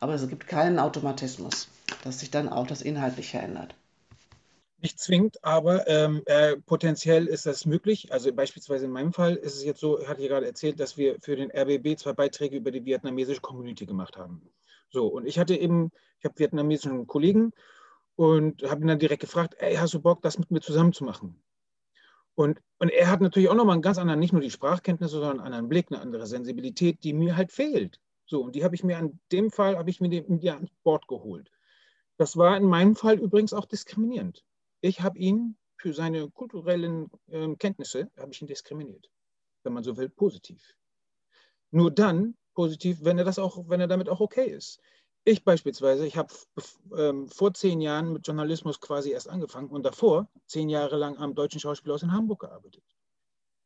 [0.00, 1.68] Aber es gibt keinen Automatismus,
[2.04, 3.74] dass sich dann auch das Inhaltliche ändert.
[4.82, 8.12] Nicht zwingend, aber ähm, äh, potenziell ist das möglich.
[8.12, 10.98] Also beispielsweise in meinem Fall ist es jetzt so, ich hatte ja gerade erzählt, dass
[10.98, 14.42] wir für den RBB zwei Beiträge über die vietnamesische Community gemacht haben.
[14.96, 17.52] So, und ich hatte eben, ich habe vietnamesischen Kollegen
[18.14, 21.04] und habe ihn dann direkt gefragt, ey, hast du Bock, das mit mir zusammen zu
[21.04, 21.42] machen?
[22.34, 25.32] Und, und er hat natürlich auch nochmal einen ganz anderen, nicht nur die Sprachkenntnisse, sondern
[25.32, 28.00] einen anderen Blick, eine andere Sensibilität, die mir halt fehlt.
[28.24, 30.70] So, und die habe ich mir an dem Fall, habe ich mir den, ja ans
[30.82, 31.50] Bord geholt.
[32.16, 34.46] Das war in meinem Fall übrigens auch diskriminierend.
[34.80, 39.10] Ich habe ihn für seine kulturellen äh, Kenntnisse, habe ich ihn diskriminiert.
[39.62, 40.74] Wenn man so will, positiv.
[41.70, 44.80] Nur dann positiv, wenn er das auch, wenn er damit auch okay ist.
[45.24, 46.32] Ich beispielsweise, ich habe
[46.96, 51.34] ähm, vor zehn Jahren mit Journalismus quasi erst angefangen und davor zehn Jahre lang am
[51.34, 52.82] Deutschen Schauspielhaus in Hamburg gearbeitet.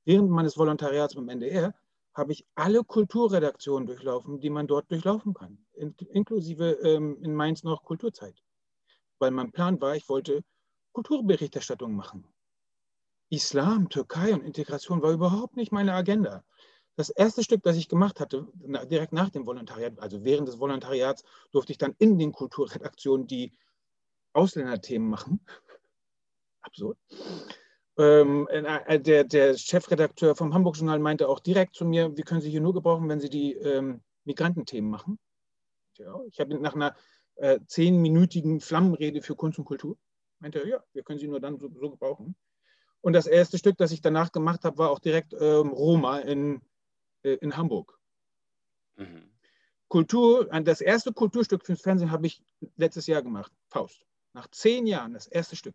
[0.05, 1.75] Während meines Volontariats beim NDR
[2.15, 7.63] habe ich alle Kulturredaktionen durchlaufen, die man dort durchlaufen kann, in, inklusive ähm, in Mainz
[7.63, 8.43] noch Kulturzeit.
[9.19, 10.43] Weil mein Plan war, ich wollte
[10.93, 12.27] Kulturberichterstattung machen.
[13.29, 16.43] Islam, Türkei und Integration war überhaupt nicht meine Agenda.
[17.01, 18.47] Das erste Stück, das ich gemacht hatte,
[18.91, 23.55] direkt nach dem Volontariat, also während des Volontariats, durfte ich dann in den Kulturredaktionen die
[24.35, 25.41] Ausländerthemen machen.
[26.61, 26.99] Absurd.
[27.97, 32.51] Ähm, äh, der, der, Chefredakteur vom Hamburg-Journal meinte auch direkt zu mir, wir können Sie
[32.51, 35.19] hier nur gebrauchen, wenn Sie die ähm, Migrantenthemen machen.
[35.97, 36.95] Ja, ich habe nach einer
[37.37, 39.97] äh, zehnminütigen Flammenrede für Kunst und Kultur,
[40.39, 42.37] meinte er, ja, wir können Sie nur dann so, so gebrauchen.
[43.01, 46.61] Und das erste Stück, das ich danach gemacht habe, war auch direkt ähm, Roma in
[47.23, 47.99] in Hamburg.
[48.97, 49.31] Mhm.
[49.89, 52.43] Kultur, das erste Kulturstück fürs Fernsehen habe ich
[52.77, 54.07] letztes Jahr gemacht, Faust.
[54.33, 55.75] Nach zehn Jahren das erste Stück.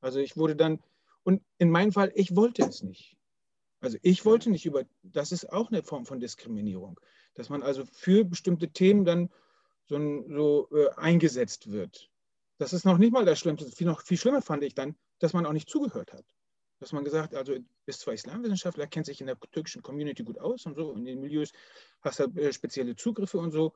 [0.00, 0.80] Also ich wurde dann,
[1.22, 3.16] und in meinem Fall, ich wollte es nicht.
[3.80, 6.98] Also ich wollte nicht über, das ist auch eine Form von Diskriminierung,
[7.34, 9.30] dass man also für bestimmte Themen dann
[9.86, 9.98] so,
[10.28, 12.10] so äh, eingesetzt wird.
[12.58, 13.70] Das ist noch nicht mal das Schlimmste.
[13.70, 16.24] Viel, noch viel schlimmer fand ich dann, dass man auch nicht zugehört hat.
[16.78, 17.54] Dass man gesagt, also
[17.84, 21.20] bist zwar Islamwissenschaftler, kennt sich in der türkischen Community gut aus und so, in den
[21.20, 21.52] Milieus
[22.02, 23.74] hast du äh, spezielle Zugriffe und so.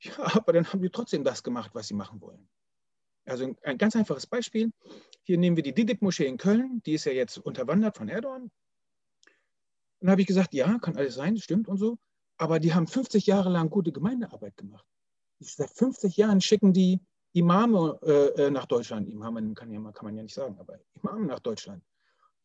[0.00, 2.48] Ja, aber dann haben die trotzdem das gemacht, was sie machen wollen.
[3.24, 4.70] Also ein ganz einfaches Beispiel.
[5.24, 8.42] Hier nehmen wir die Didip-Moschee in Köln, die ist ja jetzt unterwandert von Erdogan.
[8.42, 11.98] Und da habe ich gesagt, ja, kann alles sein, stimmt und so.
[12.36, 14.86] Aber die haben 50 Jahre lang gute Gemeindearbeit gemacht.
[15.40, 17.00] Seit 50 Jahren schicken die
[17.32, 19.08] Imame äh, äh, nach Deutschland.
[19.08, 21.82] Imame kann, ja, kann man ja nicht sagen, aber Imame nach Deutschland.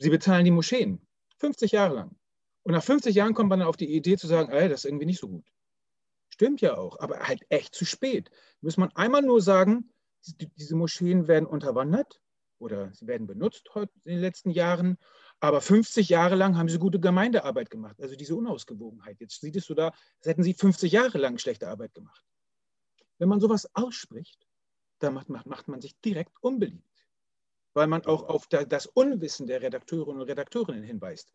[0.01, 0.99] Sie bezahlen die Moscheen.
[1.37, 2.15] 50 Jahre lang.
[2.63, 4.85] Und nach 50 Jahren kommt man dann auf die Idee zu sagen, ey, das ist
[4.85, 5.45] irgendwie nicht so gut.
[6.29, 8.31] Stimmt ja auch, aber halt echt zu spät.
[8.61, 9.93] Muss man einmal nur sagen,
[10.57, 12.19] diese Moscheen werden unterwandert
[12.57, 14.97] oder sie werden benutzt in den letzten Jahren,
[15.39, 18.01] aber 50 Jahre lang haben sie gute Gemeindearbeit gemacht.
[18.01, 19.19] Also diese Unausgewogenheit.
[19.19, 22.25] Jetzt es so da, als hätten sie 50 Jahre lang schlechte Arbeit gemacht.
[23.19, 24.47] Wenn man sowas ausspricht,
[24.97, 26.90] dann macht, macht, macht man sich direkt unbeliebt,
[27.73, 31.33] weil man auch auf das Unwissen der Redakteurinnen und Redakteurinnen hinweist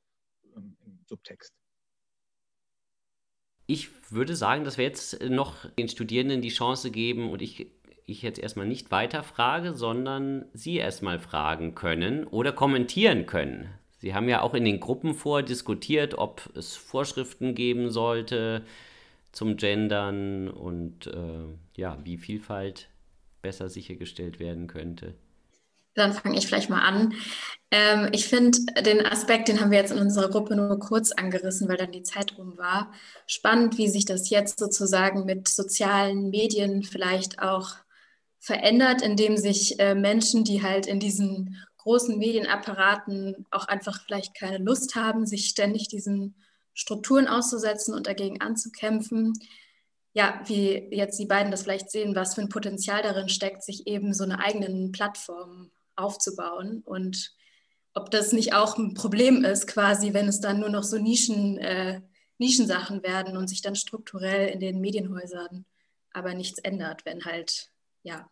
[0.57, 1.53] ähm, im Subtext.
[3.69, 7.67] Ich würde sagen, dass wir jetzt noch den Studierenden die Chance geben und ich
[8.07, 13.69] ich jetzt erstmal nicht weiter frage, sondern Sie erstmal fragen können oder kommentieren können.
[13.99, 18.65] Sie haben ja auch in den Gruppen vordiskutiert, ob es Vorschriften geben sollte
[19.33, 22.89] zum Gendern und äh, ja, wie Vielfalt
[23.43, 25.15] besser sichergestellt werden könnte.
[25.97, 27.15] Dann fange ich vielleicht mal an.
[27.71, 31.69] Ähm, ich finde den Aspekt, den haben wir jetzt in unserer Gruppe nur kurz angerissen,
[31.69, 32.93] weil dann die Zeit rum war.
[33.27, 37.75] Spannend, wie sich das jetzt sozusagen mit sozialen Medien vielleicht auch
[38.39, 44.59] verändert, indem sich äh, Menschen, die halt in diesen großen Medienapparaten auch einfach vielleicht keine
[44.59, 46.37] Lust haben, sich ständig diesen
[46.75, 49.33] Strukturen auszusetzen und dagegen anzukämpfen,
[50.13, 53.87] ja, wie jetzt die beiden das vielleicht sehen, was für ein Potenzial darin steckt, sich
[53.87, 57.35] eben so eine eigenen Plattform aufzubauen und
[57.95, 61.57] ob das nicht auch ein Problem ist, quasi, wenn es dann nur noch so Nischen,
[61.59, 62.03] äh,
[62.39, 65.65] Nischensachen werden und sich dann strukturell in den Medienhäusern
[66.13, 67.71] aber nichts ändert, wenn halt,
[68.03, 68.31] ja,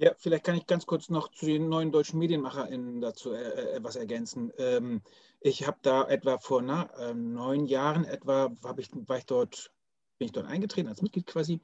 [0.00, 3.76] ja, vielleicht kann ich ganz kurz noch zu den neuen deutschen MedienmacherInnen dazu äh, äh
[3.76, 4.50] etwas ergänzen.
[4.56, 5.02] Ähm,
[5.40, 9.70] ich habe da etwa vor na, äh, neun Jahren etwa, ich, war ich dort,
[10.16, 11.60] bin ich dort eingetreten als Mitglied quasi.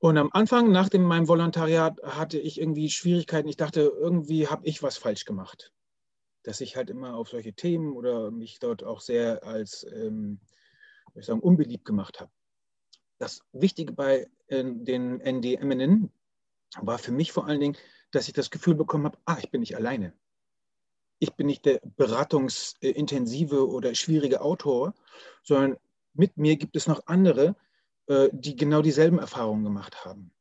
[0.00, 3.48] Und am Anfang, nach dem, meinem Volontariat, hatte ich irgendwie Schwierigkeiten.
[3.48, 5.72] Ich dachte, irgendwie habe ich was falsch gemacht.
[6.44, 10.40] Dass ich halt immer auf solche Themen oder mich dort auch sehr als, ähm,
[11.14, 12.30] ich sagen, unbeliebt gemacht habe.
[13.18, 16.12] Das Wichtige bei äh, den NDMinnen,
[16.76, 17.76] war für mich vor allen Dingen,
[18.10, 20.12] dass ich das Gefühl bekommen habe, ah, ich bin nicht alleine.
[21.18, 24.94] Ich bin nicht der beratungsintensive oder schwierige Autor,
[25.42, 25.76] sondern
[26.14, 27.56] mit mir gibt es noch andere,
[28.08, 30.32] äh, die genau dieselben Erfahrungen gemacht haben.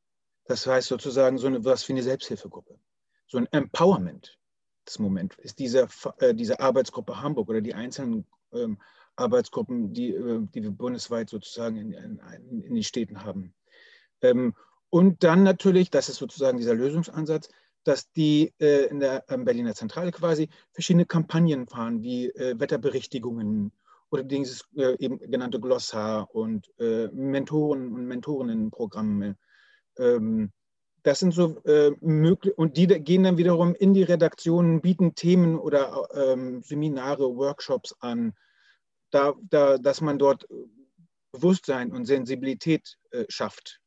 [0.46, 2.80] Das heißt sozusagen so eine, was wie eine Selbsthilfegruppe.
[3.28, 4.38] So ein Empowerment.
[4.86, 5.88] Das Moment ist diese,
[6.20, 8.80] äh, diese Arbeitsgruppe Hamburg oder die einzelnen ähm,
[9.18, 12.20] Arbeitsgruppen, die, äh, die wir bundesweit sozusagen in, in,
[12.64, 13.54] in den Städten haben.
[14.22, 14.56] Ähm,
[14.90, 17.50] und dann natürlich, das ist sozusagen dieser Lösungsansatz,
[17.84, 23.74] dass die äh, in der Berliner Zentrale quasi verschiedene Kampagnen fahren, wie äh, Wetterberichtigungen
[24.10, 29.38] oder dieses äh, eben genannte Glossar und äh, Mentoren- und Mentorinnenprogramme.
[29.98, 30.52] Ähm,
[31.04, 35.58] das sind so äh, möglich und die gehen dann wiederum in die Redaktionen, bieten Themen
[35.58, 38.34] oder ähm, Seminare, Workshops an,
[39.12, 40.48] da, da, dass man dort
[41.32, 43.80] Bewusstsein und Sensibilität äh, schafft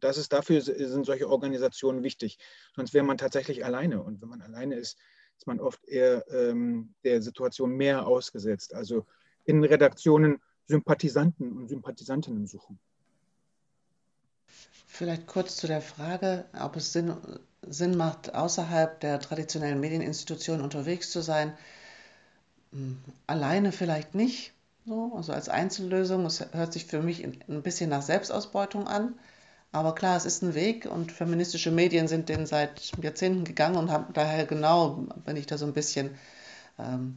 [0.00, 2.38] das ist dafür sind solche Organisationen wichtig.
[2.74, 4.02] Sonst wäre man tatsächlich alleine.
[4.02, 4.98] Und wenn man alleine ist,
[5.36, 8.74] ist man oft eher ähm, der Situation mehr ausgesetzt.
[8.74, 9.06] Also
[9.48, 12.78] in Redaktionen Sympathisanten und Sympathisantinnen suchen.
[14.86, 17.16] Vielleicht kurz zu der Frage, ob es Sinn,
[17.62, 21.56] Sinn macht, außerhalb der traditionellen Medieninstitutionen unterwegs zu sein.
[22.72, 24.52] Hm, alleine vielleicht nicht,
[24.84, 26.26] so, also als Einzellösung.
[26.26, 29.14] Es hört sich für mich ein bisschen nach Selbstausbeutung an.
[29.72, 33.90] Aber klar, es ist ein Weg und feministische Medien sind den seit Jahrzehnten gegangen und
[33.90, 36.10] haben daher genau, wenn ich da so ein bisschen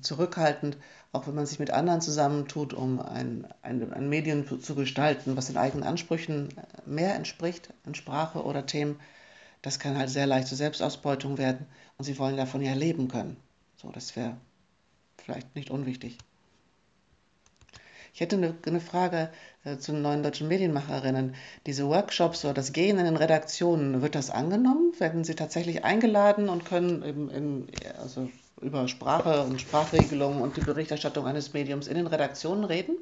[0.01, 0.77] zurückhaltend,
[1.11, 5.37] auch wenn man sich mit anderen zusammentut, um ein, ein, ein Medium zu, zu, gestalten,
[5.37, 6.49] was den eigenen Ansprüchen
[6.85, 8.99] mehr entspricht, in Sprache oder Themen,
[9.61, 13.37] das kann halt sehr leicht zur Selbstausbeutung werden und sie wollen davon ja leben können.
[13.75, 14.37] So, das wäre
[15.17, 16.17] vielleicht nicht unwichtig.
[18.13, 19.29] Ich hätte eine, eine Frage
[19.63, 21.35] äh, zu den neuen deutschen Medienmacherinnen.
[21.65, 24.93] Diese Workshops oder das Gehen in den Redaktionen, wird das angenommen?
[24.99, 27.67] Werden Sie tatsächlich eingeladen und können eben in,
[27.99, 28.29] also
[28.61, 32.97] über Sprache und Sprachregelungen und die Berichterstattung eines Mediums in den Redaktionen reden?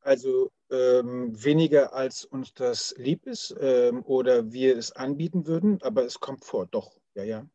[0.00, 6.04] Also ähm, weniger als uns das lieb ist ähm, oder wir es anbieten würden, aber
[6.04, 7.46] es kommt vor, doch, ja, ja.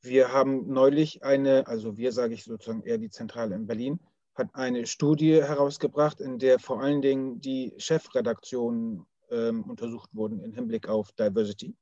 [0.00, 3.98] Wir haben neulich eine, also wir sage ich sozusagen eher die Zentrale in Berlin,
[4.34, 10.54] hat eine Studie herausgebracht, in der vor allen Dingen die Chefredaktionen ähm, untersucht wurden im
[10.54, 11.74] Hinblick auf Diversity.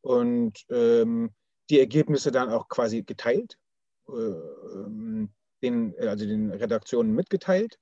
[0.00, 1.30] Und ähm,
[1.70, 3.58] die Ergebnisse dann auch quasi geteilt,
[4.08, 5.30] äh, ähm,
[5.62, 7.78] den, also den Redaktionen mitgeteilt,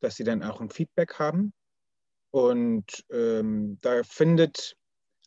[0.00, 1.52] dass sie dann auch ein Feedback haben.
[2.30, 4.76] Und ähm, da findet,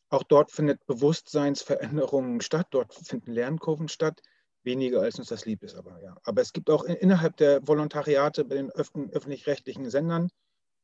[0.10, 4.22] auch dort findet Bewusstseinsveränderungen statt, dort finden Lernkurven statt,
[4.64, 6.16] weniger als uns das lieb ist, aber ja.
[6.24, 10.30] Aber es gibt auch innerhalb der Volontariate bei den öffentlich-rechtlichen Sendern,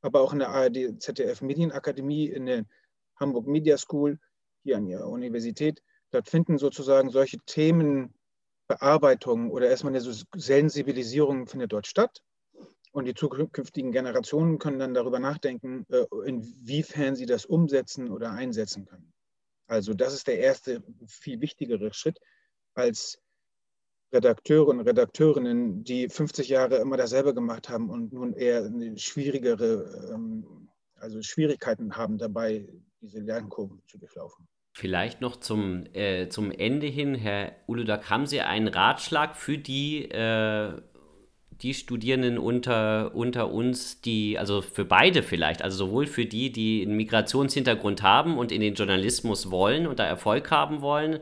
[0.01, 2.65] aber auch in der ARD ZDF Medienakademie, in der
[3.19, 4.19] Hamburg Media School,
[4.63, 11.87] hier an ihrer Universität, dort finden sozusagen solche Themenbearbeitungen oder erstmal eine Sensibilisierung findet dort
[11.87, 12.21] statt.
[12.91, 18.85] Und die zukünftigen Generationen können dann darüber nachdenken, äh, inwiefern sie das umsetzen oder einsetzen
[18.85, 19.13] können.
[19.67, 22.19] Also das ist der erste, viel wichtigere Schritt,
[22.73, 23.19] als
[24.13, 30.69] Redakteure und Redakteurinnen, die 50 Jahre immer dasselbe gemacht haben und nun eher schwierigere, ähm,
[30.95, 32.69] also Schwierigkeiten haben dabei,
[33.01, 34.47] diese Lernkurven zu durchlaufen.
[34.79, 40.03] Vielleicht noch zum, äh, zum Ende hin, Herr Uludak, haben Sie einen Ratschlag für die
[40.03, 40.71] äh,
[41.63, 46.83] die Studierenden unter, unter uns, die, also für beide vielleicht, also sowohl für die, die
[46.83, 51.21] einen Migrationshintergrund haben und in den Journalismus wollen und da Erfolg haben wollen,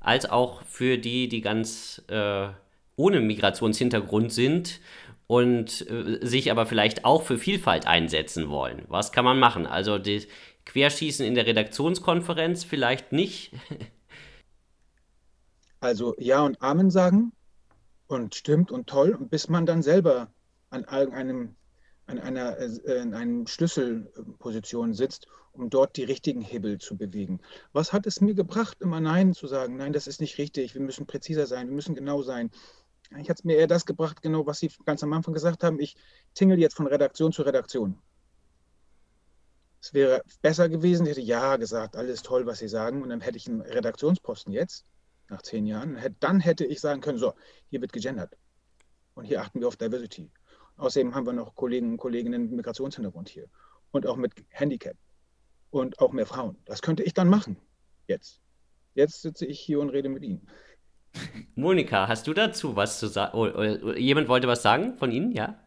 [0.00, 2.46] als auch für die, die ganz äh,
[2.96, 4.80] ohne Migrationshintergrund sind
[5.26, 8.84] und äh, sich aber vielleicht auch für Vielfalt einsetzen wollen.
[8.88, 9.66] Was kann man machen?
[9.66, 10.26] Also das
[10.66, 13.52] Querschießen in der Redaktionskonferenz vielleicht nicht.
[15.80, 17.32] Also Ja und Amen sagen
[18.06, 20.32] und stimmt und toll, bis man dann selber
[20.70, 21.56] an einem,
[22.06, 27.40] an einer äh, in einem Schlüsselposition sitzt, um dort die richtigen Hebel zu bewegen.
[27.72, 29.76] Was hat es mir gebracht, immer Nein zu sagen?
[29.76, 32.50] Nein, das ist nicht richtig, wir müssen präziser sein, wir müssen genau sein.
[33.20, 35.78] Ich hat es mir eher das gebracht, genau was Sie ganz am Anfang gesagt haben.
[35.78, 35.96] Ich
[36.34, 37.98] tingle jetzt von Redaktion zu Redaktion.
[39.84, 43.20] Es wäre besser gewesen, ich hätte ja gesagt, alles toll, was Sie sagen, und dann
[43.20, 44.86] hätte ich einen Redaktionsposten jetzt
[45.28, 47.34] nach zehn Jahren, dann hätte ich sagen können, so,
[47.68, 48.34] hier wird gegendert
[49.12, 50.30] und hier achten wir auf Diversity.
[50.78, 53.46] Außerdem haben wir noch Kollegen und Kolleginnen mit Migrationshintergrund hier
[53.90, 54.96] und auch mit Handicap
[55.68, 56.56] und auch mehr Frauen.
[56.64, 57.58] Das könnte ich dann machen
[58.06, 58.40] jetzt.
[58.94, 60.48] Jetzt sitze ich hier und rede mit Ihnen.
[61.56, 63.36] Monika, hast du dazu was zu sagen?
[63.36, 65.62] Oh, oh, jemand wollte was sagen von Ihnen, ja?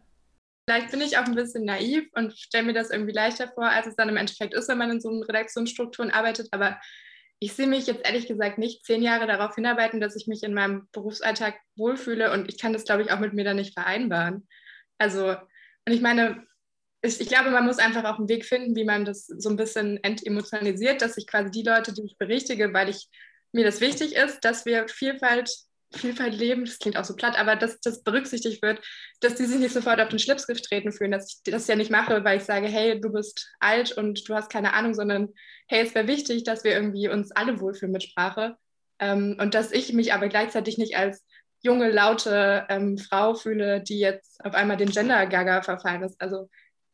[0.68, 3.88] Vielleicht bin ich auch ein bisschen naiv und stelle mir das irgendwie leichter vor, als
[3.88, 6.50] es dann im Endeffekt ist, wenn man in so einen Redaktionsstrukturen arbeitet.
[6.52, 6.78] Aber
[7.40, 10.54] ich sehe mich jetzt ehrlich gesagt nicht zehn Jahre darauf hinarbeiten, dass ich mich in
[10.54, 14.46] meinem Berufsalltag wohlfühle und ich kann das, glaube ich, auch mit mir dann nicht vereinbaren.
[14.98, 16.46] Also, und ich meine,
[17.02, 19.56] ich, ich, glaube, man muss einfach auch einen Weg finden, wie man das so ein
[19.56, 23.08] bisschen entemotionalisiert, dass ich quasi die Leute, die ich berichtige, weil ich
[23.54, 25.50] mir das wichtig ist, dass wir Vielfalt
[25.92, 28.86] Vielfalt leben, das klingt auch so platt, aber dass das berücksichtigt wird,
[29.22, 31.92] dass die sich nicht sofort auf den Schlips getreten fühlen, dass ich das ja nicht
[31.92, 35.30] mache, weil ich sage, hey, du bist alt und du hast keine Ahnung, sondern
[35.68, 38.58] hey, es wäre wichtig, dass wir irgendwie uns alle wohlfühlen mit Sprache
[39.00, 41.26] ähm, und dass ich mich aber gleichzeitig nicht als
[41.62, 46.20] junge, laute ähm, Frau fühle, die jetzt auf einmal den Gender-Gaga verfallen ist.
[46.22, 46.50] Also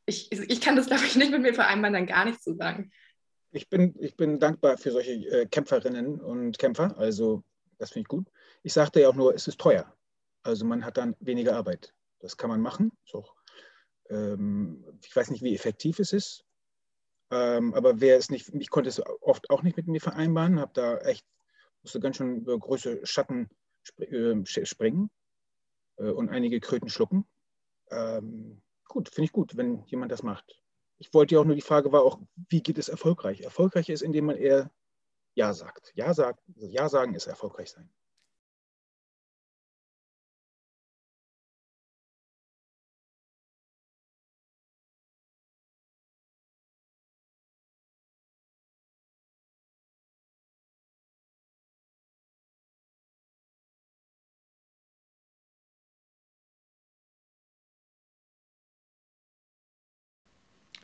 [0.05, 2.91] ich, ich kann das, glaube ich, nicht mit mir vereinbaren, dann gar nichts zu sagen.
[3.51, 7.43] Ich bin, ich bin dankbar für solche äh, Kämpferinnen und Kämpfer, also
[7.77, 8.27] das finde ich gut.
[8.63, 9.93] Ich sagte ja auch nur, es ist teuer.
[10.41, 11.93] Also man hat dann weniger Arbeit.
[12.19, 12.91] Das kann man machen.
[13.05, 13.25] So.
[14.09, 16.45] Ähm, ich weiß nicht, wie effektiv es ist.
[17.31, 20.71] Ähm, aber wer es nicht, ich konnte es oft auch nicht mit mir vereinbaren, habe
[20.73, 21.25] da echt,
[21.81, 23.49] musste ganz schön über große Schatten
[23.83, 25.09] sp äh, springen
[25.97, 27.25] äh, und einige Kröten schlucken.
[27.91, 30.61] Ähm, gut, finde ich gut, wenn jemand das macht.
[30.99, 33.41] Ich wollte ja auch nur, die Frage war auch, wie geht es erfolgreich?
[33.41, 34.71] Erfolgreich ist, indem man eher
[35.33, 35.91] Ja sagt.
[35.95, 37.89] Ja, sagt, ja sagen ist erfolgreich sein.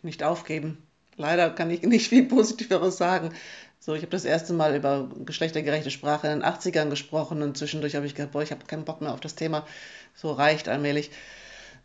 [0.04, 0.78] Nicht aufgeben.
[1.18, 3.32] Leider kann ich nicht viel Positiveres sagen.
[3.80, 7.96] So, ich habe das erste Mal über geschlechtergerechte Sprache in den 80ern gesprochen und zwischendurch
[7.96, 9.66] habe ich gedacht, boah, ich habe keinen Bock mehr auf das Thema.
[10.16, 11.12] So reicht allmählich.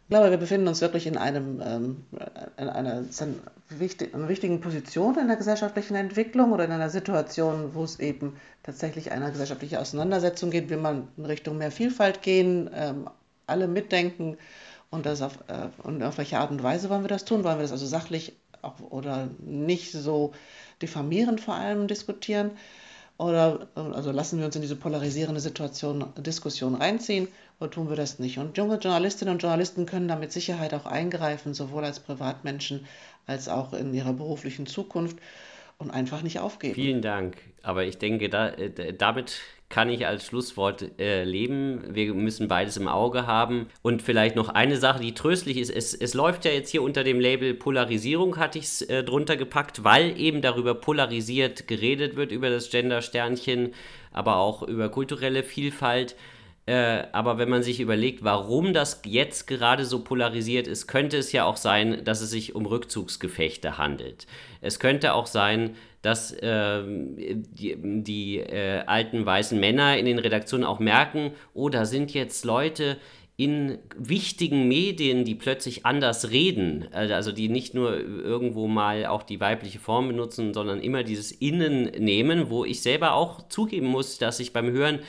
[0.04, 2.04] Ich glaube, wir befinden uns wirklich in, einem, ähm,
[2.58, 3.04] in einer,
[3.70, 8.36] wichtig, einer wichtigen Position in der gesellschaftlichen Entwicklung oder in einer Situation, wo es eben
[8.62, 10.68] tatsächlich eine gesellschaftliche Auseinandersetzung geht.
[10.68, 13.08] Will man in Richtung mehr Vielfalt gehen, ähm,
[13.46, 14.36] alle mitdenken
[14.94, 17.44] und, das auf, äh, und auf welche Art und Weise wollen wir das tun?
[17.44, 18.32] Wollen wir das also sachlich
[18.62, 20.32] auch, oder nicht so
[20.80, 22.52] diffamierend vor allem diskutieren?
[23.16, 27.28] Oder also lassen wir uns in diese polarisierende Situation, Diskussion reinziehen
[27.60, 28.38] oder tun wir das nicht?
[28.38, 32.86] Und junge Journalistinnen und Journalisten können da mit Sicherheit auch eingreifen, sowohl als Privatmenschen
[33.26, 35.18] als auch in ihrer beruflichen Zukunft
[35.78, 36.74] und einfach nicht aufgeben.
[36.74, 37.36] Vielen Dank.
[37.62, 39.40] Aber ich denke, da, äh, damit
[39.74, 41.82] kann ich als Schlusswort äh, leben.
[41.96, 43.66] Wir müssen beides im Auge haben.
[43.82, 45.68] Und vielleicht noch eine Sache, die tröstlich ist.
[45.70, 49.36] Es, es läuft ja jetzt hier unter dem Label Polarisierung, hatte ich es äh, drunter
[49.36, 53.74] gepackt, weil eben darüber polarisiert geredet wird, über das Gender-Sternchen,
[54.12, 56.14] aber auch über kulturelle Vielfalt.
[56.66, 61.32] Äh, aber wenn man sich überlegt, warum das jetzt gerade so polarisiert ist, könnte es
[61.32, 64.26] ja auch sein, dass es sich um Rückzugsgefechte handelt.
[64.62, 70.64] Es könnte auch sein, dass äh, die, die äh, alten weißen Männer in den Redaktionen
[70.64, 72.96] auch merken, oh, da sind jetzt Leute
[73.36, 79.40] in wichtigen Medien, die plötzlich anders reden, also die nicht nur irgendwo mal auch die
[79.40, 84.38] weibliche Form benutzen, sondern immer dieses Innen nehmen, wo ich selber auch zugeben muss, dass
[84.38, 85.00] ich beim Hören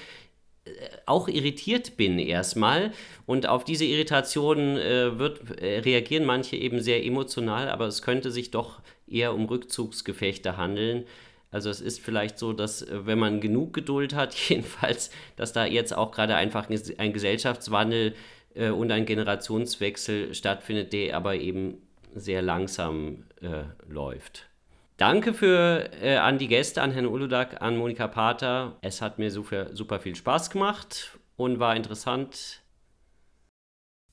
[1.05, 2.91] auch irritiert bin erstmal.
[3.25, 8.31] Und auf diese Irritation äh, wird, äh, reagieren manche eben sehr emotional, aber es könnte
[8.31, 11.05] sich doch eher um Rückzugsgefechte handeln.
[11.51, 15.65] Also es ist vielleicht so, dass äh, wenn man genug Geduld hat, jedenfalls, dass da
[15.65, 18.15] jetzt auch gerade einfach ein Gesellschaftswandel
[18.55, 21.77] äh, und ein Generationswechsel stattfindet, der aber eben
[22.15, 24.47] sehr langsam äh, läuft.
[24.97, 28.77] Danke für, äh, an die Gäste, an Herrn Uludak, an Monika Pater.
[28.81, 32.61] Es hat mir super, super viel Spaß gemacht und war interessant.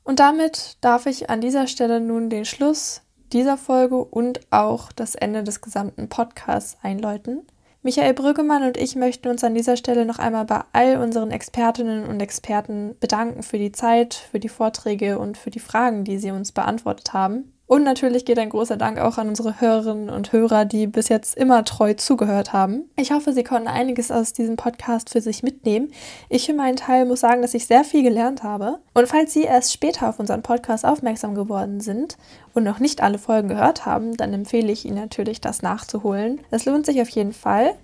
[0.02, 3.02] Und damit darf ich an dieser Stelle nun den Schluss
[3.32, 7.46] dieser Folge und auch das Ende des gesamten Podcasts einläuten.
[7.84, 12.06] Michael Brüggemann und ich möchten uns an dieser Stelle noch einmal bei all unseren Expertinnen
[12.06, 16.30] und Experten bedanken für die Zeit, für die Vorträge und für die Fragen, die sie
[16.30, 17.51] uns beantwortet haben.
[17.66, 21.36] Und natürlich geht ein großer Dank auch an unsere Hörerinnen und Hörer, die bis jetzt
[21.36, 22.90] immer treu zugehört haben.
[22.96, 25.90] Ich hoffe, Sie konnten einiges aus diesem Podcast für sich mitnehmen.
[26.28, 28.80] Ich für meinen Teil muss sagen, dass ich sehr viel gelernt habe.
[28.92, 32.18] Und falls Sie erst später auf unseren Podcast aufmerksam geworden sind
[32.52, 36.40] und noch nicht alle Folgen gehört haben, dann empfehle ich Ihnen natürlich, das nachzuholen.
[36.50, 37.74] Das lohnt sich auf jeden Fall.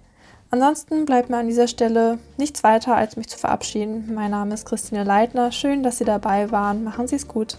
[0.50, 4.12] Ansonsten bleibt mir an dieser Stelle nichts weiter, als mich zu verabschieden.
[4.14, 5.52] Mein Name ist Christine Leitner.
[5.52, 6.84] Schön, dass Sie dabei waren.
[6.84, 7.56] Machen Sie es gut.